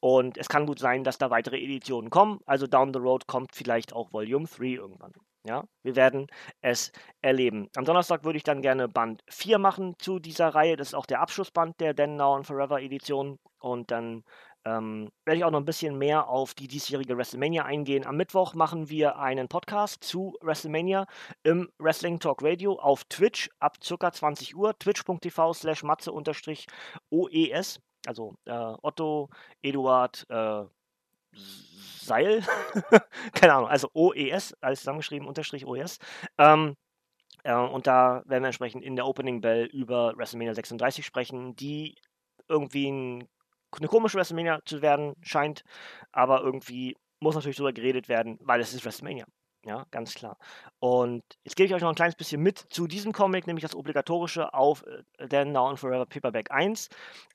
Und 0.00 0.38
es 0.38 0.48
kann 0.48 0.66
gut 0.66 0.78
sein, 0.78 1.04
dass 1.04 1.18
da 1.18 1.30
weitere 1.30 1.58
Editionen 1.58 2.10
kommen. 2.10 2.40
Also 2.46 2.66
down 2.66 2.92
the 2.92 3.00
road 3.00 3.26
kommt 3.26 3.54
vielleicht 3.54 3.92
auch 3.92 4.12
Volume 4.12 4.46
3 4.46 4.64
irgendwann. 4.64 5.12
Ja, 5.44 5.64
wir 5.82 5.96
werden 5.96 6.28
es 6.60 6.92
erleben. 7.20 7.68
Am 7.76 7.84
Donnerstag 7.84 8.22
würde 8.22 8.36
ich 8.36 8.44
dann 8.44 8.62
gerne 8.62 8.88
Band 8.88 9.24
4 9.28 9.58
machen 9.58 9.96
zu 9.98 10.20
dieser 10.20 10.50
Reihe. 10.50 10.76
Das 10.76 10.88
ist 10.88 10.94
auch 10.94 11.06
der 11.06 11.20
Abschlussband 11.20 11.80
der 11.80 11.96
Then 11.96 12.14
Now 12.16 12.36
and 12.36 12.46
Forever 12.46 12.80
Edition. 12.80 13.40
Und 13.58 13.90
dann 13.90 14.24
ähm, 14.64 15.10
werde 15.24 15.38
ich 15.38 15.44
auch 15.44 15.50
noch 15.50 15.58
ein 15.58 15.64
bisschen 15.64 15.98
mehr 15.98 16.28
auf 16.28 16.54
die 16.54 16.68
diesjährige 16.68 17.16
WrestleMania 17.16 17.64
eingehen. 17.64 18.06
Am 18.06 18.16
Mittwoch 18.16 18.54
machen 18.54 18.88
wir 18.88 19.18
einen 19.18 19.48
Podcast 19.48 20.04
zu 20.04 20.36
WrestleMania 20.40 21.06
im 21.42 21.70
Wrestling 21.78 22.20
Talk 22.20 22.42
Radio 22.42 22.78
auf 22.78 23.04
Twitch 23.04 23.50
ab 23.58 23.78
ca. 23.80 24.12
20 24.12 24.54
Uhr. 24.56 24.78
Twitch.tv 24.78 25.52
slash 25.52 25.82
matze-oes. 25.82 27.80
Also 28.06 28.34
äh, 28.46 28.74
Otto, 28.82 29.30
Eduard, 29.62 30.26
äh, 30.28 30.64
Seil. 32.00 32.42
Keine 33.34 33.54
Ahnung, 33.54 33.68
also 33.68 33.88
OES, 33.94 34.54
alles 34.60 34.80
zusammengeschrieben, 34.80 35.26
unterstrich 35.28 35.66
OES. 35.66 35.98
Ähm, 36.38 36.76
äh, 37.44 37.54
und 37.54 37.86
da 37.86 38.22
werden 38.26 38.42
wir 38.42 38.48
entsprechend 38.48 38.84
in 38.84 38.96
der 38.96 39.06
Opening 39.06 39.40
Bell 39.40 39.66
über 39.66 40.16
WrestleMania 40.16 40.54
36 40.54 41.06
sprechen, 41.06 41.54
die 41.56 41.96
irgendwie 42.48 42.90
ein 42.90 43.28
eine 43.78 43.88
komische 43.88 44.18
WrestleMania 44.18 44.60
zu 44.64 44.82
werden 44.82 45.14
scheint, 45.22 45.64
aber 46.12 46.42
irgendwie 46.42 46.96
muss 47.20 47.34
natürlich 47.34 47.56
darüber 47.56 47.72
geredet 47.72 48.08
werden, 48.08 48.38
weil 48.40 48.60
es 48.60 48.74
ist 48.74 48.84
WrestleMania. 48.84 49.26
Ja, 49.64 49.86
ganz 49.92 50.14
klar. 50.14 50.38
Und 50.80 51.22
jetzt 51.44 51.54
gebe 51.54 51.68
ich 51.68 51.74
euch 51.74 51.82
noch 51.82 51.88
ein 51.88 51.94
kleines 51.94 52.16
bisschen 52.16 52.42
mit 52.42 52.58
zu 52.58 52.88
diesem 52.88 53.12
Comic, 53.12 53.46
nämlich 53.46 53.62
das 53.62 53.76
obligatorische 53.76 54.52
auf 54.54 54.84
äh, 55.18 55.28
Then 55.28 55.52
Now 55.52 55.68
and 55.68 55.78
Forever 55.78 56.04
Paperback 56.04 56.50
1. 56.50 56.88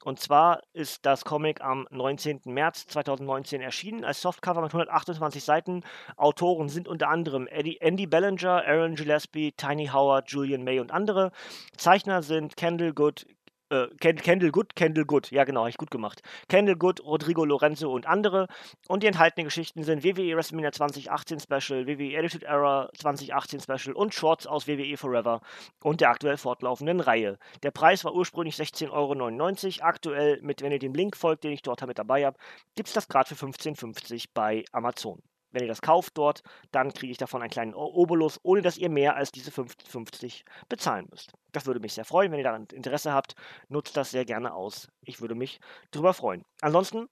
Und 0.04 0.20
zwar 0.20 0.60
ist 0.74 1.06
das 1.06 1.24
Comic 1.24 1.62
am 1.62 1.88
19. 1.90 2.42
März 2.48 2.86
2019 2.88 3.62
erschienen 3.62 4.04
als 4.04 4.22
Softcover 4.22 4.62
mit 4.62 4.72
128 4.72 5.42
Seiten. 5.42 5.86
Autoren 6.18 6.68
sind 6.68 6.90
unter 6.90 7.08
anderem 7.08 7.48
Eddie, 7.48 7.80
Andy 7.80 8.08
Bellinger, 8.08 8.62
Aaron 8.66 8.96
Gillespie, 8.96 9.54
Tiny 9.54 9.88
Howard, 9.88 10.30
Julian 10.30 10.66
May 10.66 10.82
und 10.82 10.92
andere. 10.92 11.32
Zeichner 11.78 12.24
sind 12.24 12.58
Kendall 12.58 12.92
Good, 12.92 13.26
äh, 13.70 13.88
Kendall 13.98 14.52
Good, 14.52 14.76
Kendall 14.76 15.06
Good, 15.06 15.32
ja 15.32 15.44
genau, 15.44 15.62
habe 15.62 15.70
ich 15.70 15.78
gut 15.78 15.92
gemacht. 15.92 16.22
Kendall 16.48 16.76
Good, 16.76 17.04
Rodrigo 17.04 17.46
Lorenzo 17.46 17.92
und 17.92 18.06
andere. 18.06 18.48
Und 18.88 19.04
die 19.04 19.08
enthaltenen 19.08 19.46
Geschichten 19.46 19.84
sind 19.84 20.04
WWE 20.04 20.36
WrestleMania 20.36 20.72
2018 20.72 21.40
Special, 21.40 21.88
WWE 21.88 22.18
Attitude 22.18 22.46
Era 22.46 22.90
2018 22.98 23.60
Special 23.62 23.96
und 23.96 24.14
Shorts 24.14 24.48
aus 24.48 24.68
WWE 24.68 24.98
Forever 24.98 25.42
und 25.84 26.02
der 26.02 26.10
aktuell 26.10 26.38
fortlaufenden 26.38 27.00
Reihe. 27.00 27.38
Der 27.64 27.72
Preis 27.72 28.04
war 28.06 28.14
ursprünglich 28.14 28.56
16,99 28.56 28.92
Euro. 28.92 29.88
Aktuell, 29.88 30.40
mit, 30.42 30.62
wenn 30.62 30.72
ihr 30.72 30.80
dem 30.80 30.94
Link 30.94 31.16
folgt, 31.16 31.44
den 31.44 31.52
ich 31.52 31.62
dort 31.62 31.86
mit 31.86 32.00
dabei 32.00 32.26
habe, 32.26 32.38
gibt 32.76 32.88
es 32.88 32.94
das 32.94 33.08
gerade 33.08 33.34
für 33.34 33.46
15,50 33.46 34.14
Euro 34.14 34.22
bei 34.34 34.66
Amazon. 34.72 35.22
Wenn 35.58 35.64
ihr 35.64 35.70
das 35.70 35.82
kauft 35.82 36.16
dort, 36.20 36.44
dann 36.72 36.94
kriege 36.94 37.12
ich 37.12 37.18
davon 37.18 37.42
einen 37.42 37.50
kleinen 37.50 37.74
Obolus, 37.74 38.40
ohne 38.44 38.62
dass 38.62 38.78
ihr 38.78 38.90
mehr 38.90 39.16
als 39.16 39.32
diese 39.32 39.50
50 39.50 40.46
bezahlen 40.70 41.08
müsst. 41.10 41.34
Das 41.52 41.66
würde 41.66 41.80
mich 41.80 41.94
sehr 41.94 42.06
freuen. 42.06 42.32
Wenn 42.32 42.38
ihr 42.38 42.44
daran 42.44 42.68
Interesse 42.72 43.12
habt, 43.12 43.34
nutzt 43.68 43.98
das 43.98 44.12
sehr 44.12 44.24
gerne 44.24 44.54
aus. 44.54 44.88
Ich 45.02 45.20
würde 45.20 45.34
mich 45.34 45.60
darüber 45.90 46.14
freuen. 46.14 46.46
Ansonsten 46.62 47.10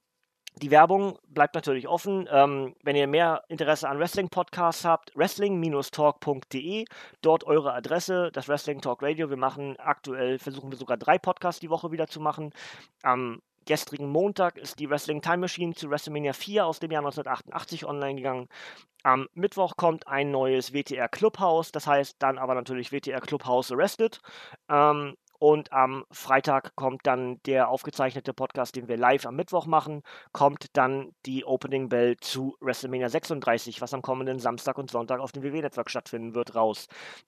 die 0.62 0.70
Werbung 0.72 1.18
bleibt 1.28 1.56
natürlich 1.56 1.88
offen. 1.88 2.30
Ähm, 2.32 2.76
wenn 2.84 2.96
ihr 2.96 3.08
mehr 3.08 3.44
Interesse 3.50 3.90
an 3.90 4.00
Wrestling-Podcasts 4.00 4.86
habt, 4.86 5.12
wrestling-talk.de, 5.16 6.86
dort 7.22 7.44
eure 7.44 7.74
Adresse, 7.74 8.30
das 8.32 8.48
Wrestling 8.48 8.80
Talk 8.80 9.02
Radio. 9.02 9.30
Wir 9.30 9.38
machen 9.38 9.76
aktuell, 9.80 10.38
versuchen 10.40 10.72
wir 10.72 10.78
sogar 10.78 10.98
drei 10.98 11.18
Podcasts 11.18 11.60
die 11.60 11.72
Woche 11.72 11.92
wieder 11.92 12.08
zu 12.08 12.22
machen. 12.22 12.52
Am 13.02 13.42
gestrigen 13.66 14.10
Montag 14.10 14.58
ist 14.58 14.80
die 14.80 14.90
Wrestling 14.90 15.22
Time 15.22 15.38
Machine 15.38 15.74
zu 15.74 15.90
WrestleMania 15.90 16.34
4 16.34 16.66
aus 16.66 16.80
dem 16.80 16.92
Jahr 16.92 17.02
1988 17.02 17.86
online 17.86 18.16
gegangen. 18.16 18.48
Am 19.04 19.28
Mittwoch 19.34 19.76
kommt 19.78 20.08
ein 20.08 20.32
neues 20.32 20.74
WTR 20.74 21.08
Clubhouse, 21.08 21.72
das 21.72 21.86
heißt 21.86 22.16
dann 22.20 22.38
aber 22.38 22.56
natürlich 22.56 22.92
WTR 22.92 23.22
Clubhouse 23.22 23.72
Arrested. 23.72 24.20
Ähm, 24.70 25.16
und 25.40 25.72
am 25.72 26.06
Freitag 26.12 26.76
kommt 26.76 27.06
dann 27.06 27.42
der 27.46 27.70
aufgezeichnete 27.70 28.34
Podcast, 28.34 28.76
den 28.76 28.88
wir 28.88 28.98
live 28.98 29.26
am 29.26 29.36
Mittwoch 29.36 29.66
machen, 29.66 30.02
kommt 30.32 30.76
dann 30.78 31.12
die 31.26 31.46
Opening 31.46 31.90
Bell 31.90 32.18
zu 32.18 32.56
WrestleMania 32.60 33.10
36, 33.10 33.82
was 33.82 33.94
am 33.94 34.02
kommenden 34.02 34.40
Samstag 34.40 34.78
und 34.78 34.92
Sonntag 34.92 35.20
auf 35.20 35.32
dem 35.32 35.44
WWE 35.44 35.62
Network 35.62 35.90
stattfinden 35.90 36.36
wird, 36.36 36.56
raus. 36.56 36.88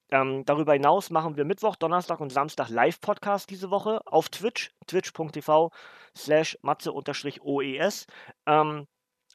Ähm, 0.10 0.44
darüber 0.46 0.74
hinaus 0.74 1.10
machen 1.10 1.38
wir 1.38 1.46
Mittwoch, 1.46 1.76
Donnerstag 1.76 2.20
und 2.20 2.32
Samstag 2.32 2.70
Live-Podcast 2.70 3.50
diese 3.50 3.72
Woche 3.72 4.02
auf 4.06 4.30
Twitch, 4.30 4.72
twitch.tv 4.88 5.72
slash 6.16 6.58
matze-oes. 6.62 8.08
Ähm, 8.46 8.88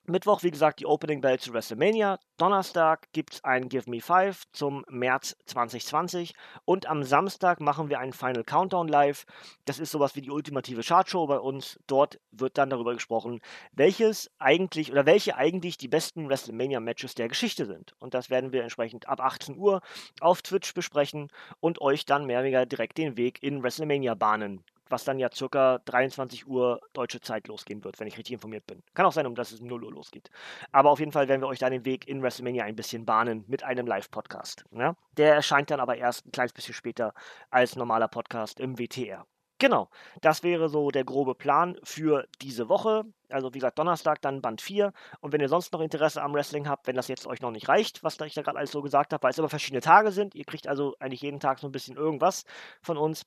Mittwoch, 0.06 0.42
wie 0.42 0.50
gesagt, 0.50 0.80
die 0.80 0.86
Opening 0.86 1.20
Bell 1.20 1.38
zu 1.38 1.52
WrestleMania. 1.52 2.18
Donnerstag 2.36 3.06
gibt 3.12 3.34
es 3.34 3.44
ein 3.44 3.68
Give 3.68 3.88
Me 3.88 4.00
Five 4.00 4.42
zum 4.50 4.84
März 4.88 5.36
2020. 5.46 6.34
Und 6.64 6.86
am 6.86 7.04
Samstag 7.04 7.60
machen 7.60 7.88
wir 7.88 8.00
einen 8.00 8.12
Final 8.12 8.42
Countdown 8.42 8.88
live. 8.88 9.24
Das 9.64 9.78
ist 9.78 9.92
sowas 9.92 10.16
wie 10.16 10.20
die 10.20 10.32
ultimative 10.32 10.82
Chartshow 10.82 11.28
bei 11.28 11.38
uns. 11.38 11.78
Dort 11.86 12.18
wird 12.32 12.58
dann 12.58 12.70
darüber 12.70 12.94
gesprochen, 12.94 13.40
welches 13.70 14.28
eigentlich 14.40 14.90
oder 14.90 15.06
welche 15.06 15.36
eigentlich 15.36 15.78
die 15.78 15.86
besten 15.86 16.28
WrestleMania-Matches 16.28 17.14
der 17.14 17.28
Geschichte 17.28 17.64
sind. 17.64 17.94
Und 18.00 18.12
das 18.12 18.28
werden 18.28 18.50
wir 18.50 18.64
entsprechend 18.64 19.08
ab 19.08 19.20
18 19.20 19.56
Uhr 19.56 19.82
auf 20.18 20.42
Twitch 20.42 20.74
besprechen 20.74 21.28
und 21.60 21.80
euch 21.80 22.06
dann 22.06 22.26
mehr 22.26 22.38
oder 22.38 22.46
weniger 22.46 22.66
direkt 22.66 22.98
den 22.98 23.16
Weg 23.16 23.40
in 23.40 23.62
WrestleMania 23.62 24.14
bahnen 24.14 24.64
was 24.92 25.04
dann 25.04 25.18
ja 25.18 25.30
circa 25.32 25.78
23 25.86 26.46
Uhr 26.46 26.80
deutsche 26.92 27.20
Zeit 27.20 27.48
losgehen 27.48 27.82
wird, 27.82 27.98
wenn 27.98 28.06
ich 28.06 28.16
richtig 28.16 28.34
informiert 28.34 28.66
bin. 28.66 28.82
Kann 28.94 29.06
auch 29.06 29.12
sein, 29.12 29.26
um 29.26 29.34
dass 29.34 29.50
es 29.50 29.60
um 29.60 29.66
0 29.66 29.84
Uhr 29.84 29.92
losgeht. 29.92 30.30
Aber 30.70 30.90
auf 30.90 31.00
jeden 31.00 31.12
Fall 31.12 31.28
werden 31.28 31.40
wir 31.40 31.48
euch 31.48 31.58
da 31.58 31.70
den 31.70 31.84
Weg 31.84 32.06
in 32.06 32.22
WrestleMania 32.22 32.64
ein 32.64 32.76
bisschen 32.76 33.04
bahnen 33.04 33.44
mit 33.48 33.64
einem 33.64 33.86
Live-Podcast. 33.86 34.64
Ja? 34.70 34.94
Der 35.16 35.34
erscheint 35.34 35.70
dann 35.70 35.80
aber 35.80 35.96
erst 35.96 36.26
ein 36.26 36.32
kleines 36.32 36.52
bisschen 36.52 36.74
später 36.74 37.14
als 37.50 37.74
normaler 37.74 38.08
Podcast 38.08 38.60
im 38.60 38.78
WTR. 38.78 39.26
Genau, 39.62 39.88
das 40.22 40.42
wäre 40.42 40.68
so 40.68 40.90
der 40.90 41.04
grobe 41.04 41.36
Plan 41.36 41.78
für 41.84 42.26
diese 42.40 42.68
Woche. 42.68 43.04
Also 43.28 43.54
wie 43.54 43.58
gesagt, 43.58 43.78
Donnerstag 43.78 44.20
dann 44.20 44.42
Band 44.42 44.60
4. 44.60 44.92
Und 45.20 45.32
wenn 45.32 45.40
ihr 45.40 45.48
sonst 45.48 45.72
noch 45.72 45.80
Interesse 45.80 46.20
am 46.20 46.34
Wrestling 46.34 46.68
habt, 46.68 46.88
wenn 46.88 46.96
das 46.96 47.06
jetzt 47.06 47.28
euch 47.28 47.40
noch 47.40 47.52
nicht 47.52 47.68
reicht, 47.68 48.02
was 48.02 48.18
ich 48.20 48.34
da 48.34 48.42
gerade 48.42 48.58
alles 48.58 48.72
so 48.72 48.82
gesagt 48.82 49.12
habe, 49.12 49.22
weil 49.22 49.30
es 49.30 49.38
immer 49.38 49.48
verschiedene 49.48 49.80
Tage 49.80 50.10
sind, 50.10 50.34
ihr 50.34 50.44
kriegt 50.44 50.66
also 50.66 50.96
eigentlich 50.98 51.22
jeden 51.22 51.38
Tag 51.38 51.60
so 51.60 51.68
ein 51.68 51.72
bisschen 51.72 51.96
irgendwas 51.96 52.44
von 52.82 52.96
uns. 52.96 53.22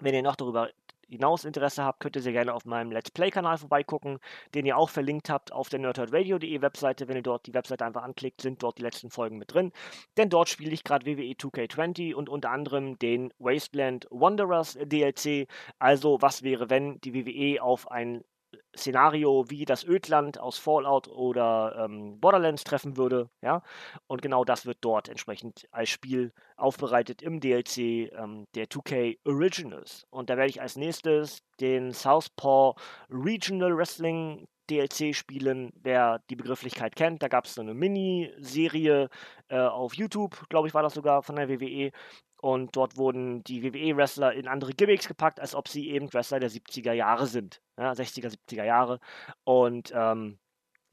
Wenn 0.00 0.14
ihr 0.14 0.22
noch 0.22 0.36
darüber 0.36 0.70
hinaus 1.08 1.44
Interesse 1.44 1.84
habt, 1.84 2.00
könnt 2.00 2.16
ihr 2.16 2.22
sehr 2.22 2.32
gerne 2.32 2.54
auf 2.54 2.64
meinem 2.64 2.92
Let's 2.92 3.10
Play-Kanal 3.10 3.58
vorbeigucken, 3.58 4.18
den 4.54 4.66
ihr 4.66 4.76
auch 4.76 4.90
verlinkt 4.90 5.30
habt 5.30 5.52
auf 5.52 5.68
der 5.68 5.78
nerdherdradio.de 5.80 6.62
Webseite. 6.62 7.08
Wenn 7.08 7.16
ihr 7.16 7.22
dort 7.22 7.46
die 7.46 7.54
Webseite 7.54 7.84
einfach 7.84 8.02
anklickt, 8.02 8.40
sind 8.40 8.62
dort 8.62 8.78
die 8.78 8.82
letzten 8.82 9.10
Folgen 9.10 9.38
mit 9.38 9.52
drin. 9.52 9.72
Denn 10.16 10.30
dort 10.30 10.48
spiele 10.48 10.72
ich 10.72 10.84
gerade 10.84 11.06
WWE 11.06 11.34
2K20 11.34 12.14
und 12.14 12.28
unter 12.28 12.50
anderem 12.50 12.98
den 12.98 13.32
Wasteland 13.38 14.06
Wanderers 14.10 14.78
DLC. 14.80 15.48
Also, 15.78 16.20
was 16.20 16.42
wäre, 16.42 16.70
wenn 16.70 17.00
die 17.00 17.14
WWE 17.14 17.62
auf 17.62 17.90
ein 17.90 18.24
Szenario 18.76 19.48
wie 19.48 19.64
das 19.64 19.84
Ödland 19.84 20.38
aus 20.38 20.58
Fallout 20.58 21.08
oder 21.08 21.84
ähm, 21.84 22.20
Borderlands 22.20 22.64
treffen 22.64 22.96
würde. 22.96 23.30
Ja? 23.42 23.62
Und 24.06 24.22
genau 24.22 24.44
das 24.44 24.66
wird 24.66 24.78
dort 24.80 25.08
entsprechend 25.08 25.66
als 25.70 25.90
Spiel 25.90 26.32
aufbereitet 26.56 27.22
im 27.22 27.40
DLC 27.40 27.78
ähm, 28.12 28.46
der 28.54 28.66
2K 28.66 29.18
Originals. 29.24 30.06
Und 30.10 30.30
da 30.30 30.36
werde 30.36 30.50
ich 30.50 30.60
als 30.60 30.76
nächstes 30.76 31.40
den 31.60 31.92
Southpaw 31.92 32.74
Regional 33.10 33.76
Wrestling 33.76 34.46
DLC 34.70 35.14
spielen, 35.14 35.72
wer 35.82 36.20
die 36.30 36.36
Begrifflichkeit 36.36 36.96
kennt. 36.96 37.22
Da 37.22 37.28
gab 37.28 37.44
es 37.44 37.54
so 37.54 37.60
eine 37.60 37.74
Miniserie 37.74 39.08
äh, 39.48 39.58
auf 39.58 39.94
YouTube, 39.94 40.48
glaube 40.48 40.68
ich, 40.68 40.74
war 40.74 40.82
das 40.82 40.94
sogar 40.94 41.22
von 41.22 41.36
der 41.36 41.48
WWE. 41.48 41.92
Und 42.44 42.76
dort 42.76 42.98
wurden 42.98 43.42
die 43.42 43.62
WWE-Wrestler 43.62 44.34
in 44.34 44.48
andere 44.48 44.74
Gimmicks 44.74 45.08
gepackt, 45.08 45.40
als 45.40 45.54
ob 45.54 45.66
sie 45.66 45.88
eben 45.88 46.12
Wrestler 46.12 46.40
der 46.40 46.50
70er 46.50 46.92
Jahre 46.92 47.26
sind. 47.26 47.62
Ja, 47.78 47.92
60er, 47.92 48.36
70er 48.46 48.64
Jahre. 48.64 49.00
Und 49.44 49.94
ähm, 49.96 50.38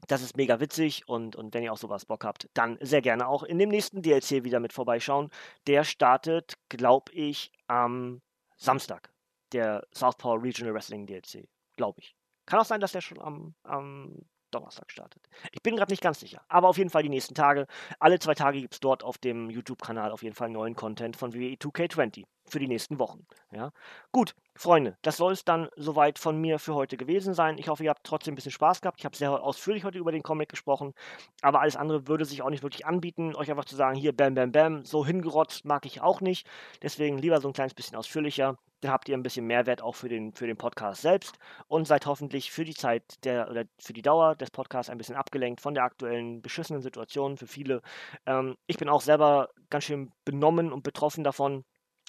das 0.06 0.22
ist 0.22 0.34
mega 0.34 0.60
witzig 0.60 1.06
und, 1.06 1.36
und 1.36 1.52
wenn 1.52 1.62
ihr 1.62 1.70
auch 1.70 1.76
sowas 1.76 2.06
Bock 2.06 2.24
habt, 2.24 2.48
dann 2.54 2.78
sehr 2.80 3.02
gerne 3.02 3.28
auch 3.28 3.42
in 3.42 3.58
dem 3.58 3.68
nächsten 3.68 4.00
DLC 4.00 4.44
wieder 4.44 4.60
mit 4.60 4.72
vorbeischauen. 4.72 5.28
Der 5.66 5.84
startet, 5.84 6.54
glaube 6.70 7.12
ich, 7.12 7.52
am 7.66 8.22
Samstag. 8.56 9.12
Der 9.52 9.86
Southpaw 9.92 10.36
Regional 10.40 10.72
Wrestling 10.72 11.04
DLC, 11.04 11.50
glaube 11.76 12.00
ich. 12.00 12.16
Kann 12.46 12.60
auch 12.60 12.64
sein, 12.64 12.80
dass 12.80 12.92
der 12.92 13.02
schon 13.02 13.20
am, 13.20 13.54
am 13.64 14.16
Donnerstag 14.52 14.90
startet. 14.90 15.28
Ich 15.50 15.62
bin 15.62 15.76
gerade 15.76 15.92
nicht 15.92 16.02
ganz 16.02 16.20
sicher, 16.20 16.42
aber 16.48 16.68
auf 16.68 16.78
jeden 16.78 16.90
Fall 16.90 17.02
die 17.02 17.08
nächsten 17.08 17.34
Tage. 17.34 17.66
Alle 17.98 18.18
zwei 18.18 18.34
Tage 18.34 18.60
gibt 18.60 18.74
es 18.74 18.80
dort 18.80 19.02
auf 19.02 19.18
dem 19.18 19.50
YouTube-Kanal 19.50 20.12
auf 20.12 20.22
jeden 20.22 20.34
Fall 20.34 20.50
neuen 20.50 20.76
Content 20.76 21.16
von 21.16 21.34
WWE 21.34 21.54
2K20 21.54 22.24
für 22.46 22.58
die 22.58 22.68
nächsten 22.68 22.98
Wochen. 22.98 23.26
Ja? 23.50 23.72
Gut, 24.10 24.34
Freunde, 24.54 24.96
das 25.02 25.16
soll 25.16 25.32
es 25.32 25.44
dann 25.44 25.68
soweit 25.76 26.18
von 26.18 26.40
mir 26.40 26.58
für 26.58 26.74
heute 26.74 26.96
gewesen 26.96 27.34
sein. 27.34 27.58
Ich 27.58 27.68
hoffe, 27.68 27.84
ihr 27.84 27.90
habt 27.90 28.04
trotzdem 28.04 28.32
ein 28.32 28.36
bisschen 28.36 28.52
Spaß 28.52 28.80
gehabt. 28.80 29.00
Ich 29.00 29.04
habe 29.04 29.16
sehr 29.16 29.30
ausführlich 29.30 29.84
heute 29.84 29.98
über 29.98 30.12
den 30.12 30.22
Comic 30.22 30.48
gesprochen, 30.48 30.94
aber 31.40 31.60
alles 31.60 31.76
andere 31.76 32.08
würde 32.08 32.24
sich 32.24 32.42
auch 32.42 32.50
nicht 32.50 32.62
wirklich 32.62 32.86
anbieten, 32.86 33.34
euch 33.34 33.50
einfach 33.50 33.64
zu 33.64 33.76
sagen, 33.76 33.96
hier, 33.96 34.14
bam, 34.14 34.34
bam, 34.34 34.52
bam, 34.52 34.84
so 34.84 35.06
hingerotzt 35.06 35.64
mag 35.64 35.86
ich 35.86 36.00
auch 36.00 36.20
nicht. 36.20 36.46
Deswegen 36.82 37.18
lieber 37.18 37.40
so 37.40 37.48
ein 37.48 37.54
kleines 37.54 37.74
bisschen 37.74 37.96
ausführlicher 37.96 38.58
dann 38.82 38.90
habt 38.90 39.08
ihr 39.08 39.16
ein 39.16 39.22
bisschen 39.22 39.46
Mehrwert 39.46 39.80
auch 39.80 39.94
für 39.94 40.08
den, 40.08 40.32
für 40.34 40.46
den 40.46 40.56
Podcast 40.56 41.02
selbst 41.02 41.38
und 41.68 41.86
seid 41.86 42.04
hoffentlich 42.06 42.50
für 42.50 42.64
die 42.64 42.74
Zeit 42.74 43.24
der 43.24 43.48
oder 43.48 43.64
für 43.78 43.92
die 43.92 44.02
Dauer 44.02 44.34
des 44.34 44.50
Podcasts 44.50 44.90
ein 44.90 44.98
bisschen 44.98 45.14
abgelenkt 45.14 45.60
von 45.60 45.74
der 45.74 45.84
aktuellen 45.84 46.42
beschissenen 46.42 46.82
Situation 46.82 47.36
für 47.36 47.46
viele. 47.46 47.80
Ähm, 48.26 48.56
ich 48.66 48.76
bin 48.78 48.88
auch 48.88 49.00
selber 49.00 49.50
ganz 49.70 49.84
schön 49.84 50.10
benommen 50.24 50.72
und 50.72 50.82
betroffen 50.82 51.22
davon, 51.24 51.64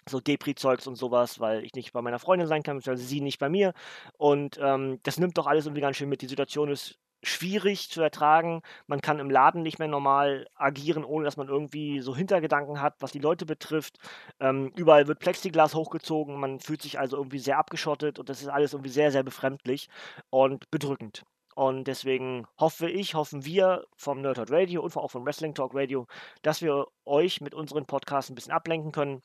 so 0.09 0.19
Depri-Zeugs 0.19 0.87
und 0.87 0.95
sowas, 0.95 1.39
weil 1.39 1.63
ich 1.63 1.73
nicht 1.73 1.93
bei 1.93 2.01
meiner 2.01 2.19
Freundin 2.19 2.47
sein 2.47 2.63
kann, 2.63 2.77
beziehungsweise 2.77 3.07
sie 3.07 3.21
nicht 3.21 3.39
bei 3.39 3.49
mir. 3.49 3.73
Und 4.17 4.59
ähm, 4.61 4.99
das 5.03 5.19
nimmt 5.19 5.37
doch 5.37 5.47
alles 5.47 5.65
irgendwie 5.65 5.81
ganz 5.81 5.97
schön 5.97 6.09
mit. 6.09 6.21
Die 6.21 6.27
Situation 6.27 6.69
ist 6.69 6.97
schwierig 7.23 7.89
zu 7.89 8.01
ertragen. 8.01 8.61
Man 8.87 9.01
kann 9.01 9.19
im 9.19 9.31
Laden 9.31 9.63
nicht 9.63 9.79
mehr 9.79 9.87
normal 9.87 10.47
agieren, 10.55 11.03
ohne 11.05 11.25
dass 11.25 11.37
man 11.37 11.47
irgendwie 11.47 12.01
so 12.01 12.15
Hintergedanken 12.15 12.81
hat, 12.81 12.95
was 12.99 13.11
die 13.11 13.19
Leute 13.19 13.45
betrifft. 13.45 13.97
Ähm, 14.39 14.71
überall 14.75 15.07
wird 15.07 15.19
Plexiglas 15.19 15.73
hochgezogen, 15.73 16.39
man 16.39 16.59
fühlt 16.59 16.81
sich 16.81 16.99
also 16.99 17.17
irgendwie 17.17 17.39
sehr 17.39 17.57
abgeschottet 17.57 18.19
und 18.19 18.29
das 18.29 18.41
ist 18.41 18.49
alles 18.49 18.73
irgendwie 18.73 18.89
sehr, 18.89 19.11
sehr 19.11 19.23
befremdlich 19.23 19.89
und 20.29 20.69
bedrückend. 20.69 21.23
Und 21.55 21.85
deswegen 21.85 22.47
hoffe 22.59 22.89
ich, 22.89 23.13
hoffen 23.13 23.45
wir 23.45 23.85
vom 23.95 24.21
Nerdhot 24.21 24.51
Radio 24.51 24.81
und 24.81 24.95
auch 24.97 25.11
vom 25.11 25.25
Wrestling 25.25 25.53
Talk 25.53 25.75
Radio, 25.75 26.07
dass 26.41 26.61
wir 26.61 26.87
euch 27.05 27.41
mit 27.41 27.53
unseren 27.53 27.85
Podcasts 27.85 28.31
ein 28.31 28.35
bisschen 28.35 28.53
ablenken 28.53 28.91
können, 28.91 29.21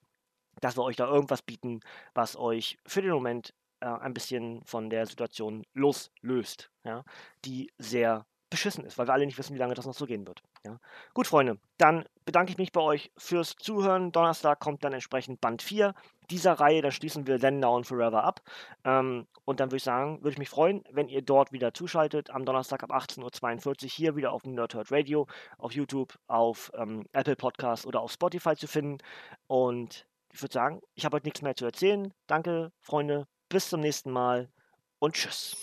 dass 0.61 0.77
wir 0.77 0.83
euch 0.83 0.97
da 0.97 1.07
irgendwas 1.07 1.43
bieten, 1.43 1.81
was 2.15 2.37
euch 2.37 2.79
für 2.87 3.03
den 3.03 3.13
Moment 3.13 3.55
äh, 3.81 3.87
ein 3.87 4.15
bisschen 4.15 4.63
von 4.65 4.91
der 4.91 5.07
Situation 5.07 5.65
loslöst, 5.75 6.71
ja, 6.85 7.05
die 7.45 7.71
sehr 7.79 8.27
beschissen 8.51 8.85
ist, 8.85 8.97
weil 8.97 9.07
wir 9.07 9.13
alle 9.13 9.27
nicht 9.27 9.39
wissen, 9.39 9.55
wie 9.55 9.59
lange 9.59 9.75
das 9.75 9.87
noch 9.87 9.95
so 9.95 10.07
gehen 10.07 10.27
wird. 10.27 10.43
Ja. 10.65 10.79
Gut, 11.15 11.27
Freunde, 11.27 11.59
dann 11.77 12.05
bedanke 12.25 12.51
ich 12.51 12.59
mich 12.59 12.73
bei 12.73 12.81
euch 12.81 13.13
fürs 13.17 13.57
Zuhören. 13.57 14.11
Donnerstag 14.11 14.59
kommt 14.59 14.85
dann 14.85 14.93
entsprechend 14.93 15.41
Band 15.41 15.63
4 15.63 15.95
dieser 16.31 16.55
Reihe. 16.55 16.83
Dann 16.83 16.93
schließen 16.93 17.27
wir 17.27 17.39
Then, 17.39 17.61
Now 17.61 17.77
and 17.77 17.87
Forever 17.87 18.25
ab. 18.25 18.41
Ähm, 18.85 19.27
und 19.45 19.61
dann 19.61 19.69
würde 19.69 19.77
ich 19.77 19.83
sagen, 19.83 20.19
würde 20.19 20.31
ich 20.31 20.39
mich 20.39 20.49
freuen, 20.49 20.83
wenn 20.91 21.09
ihr 21.09 21.23
dort 21.23 21.53
wieder 21.53 21.75
zuschaltet. 21.75 22.31
Am 22.31 22.45
Donnerstag 22.45 22.83
ab 22.83 22.93
18.42 22.93 23.67
Uhr 23.67 23.89
hier 23.91 24.17
wieder 24.17 24.33
auf 24.33 24.43
dem 24.43 24.55
Nerdhurt 24.55 24.91
Radio, 24.91 25.27
auf 25.59 25.73
YouTube, 25.73 26.19
auf 26.27 26.71
ähm, 26.75 27.05
Apple 27.13 27.37
Podcasts 27.37 27.87
oder 27.87 28.01
auf 28.01 28.13
Spotify 28.13 28.57
zu 28.57 28.67
finden. 28.67 28.99
Und 29.47 30.08
ich 30.33 30.43
würde 30.43 30.53
sagen, 30.53 30.81
ich 30.95 31.05
habe 31.05 31.17
heute 31.17 31.27
nichts 31.27 31.43
mehr 31.43 31.55
zu 31.55 31.65
erzählen. 31.65 32.13
Danke, 32.27 32.73
Freunde. 32.81 33.27
Bis 33.49 33.69
zum 33.69 33.81
nächsten 33.81 34.11
Mal 34.11 34.51
und 34.99 35.15
tschüss. 35.15 35.57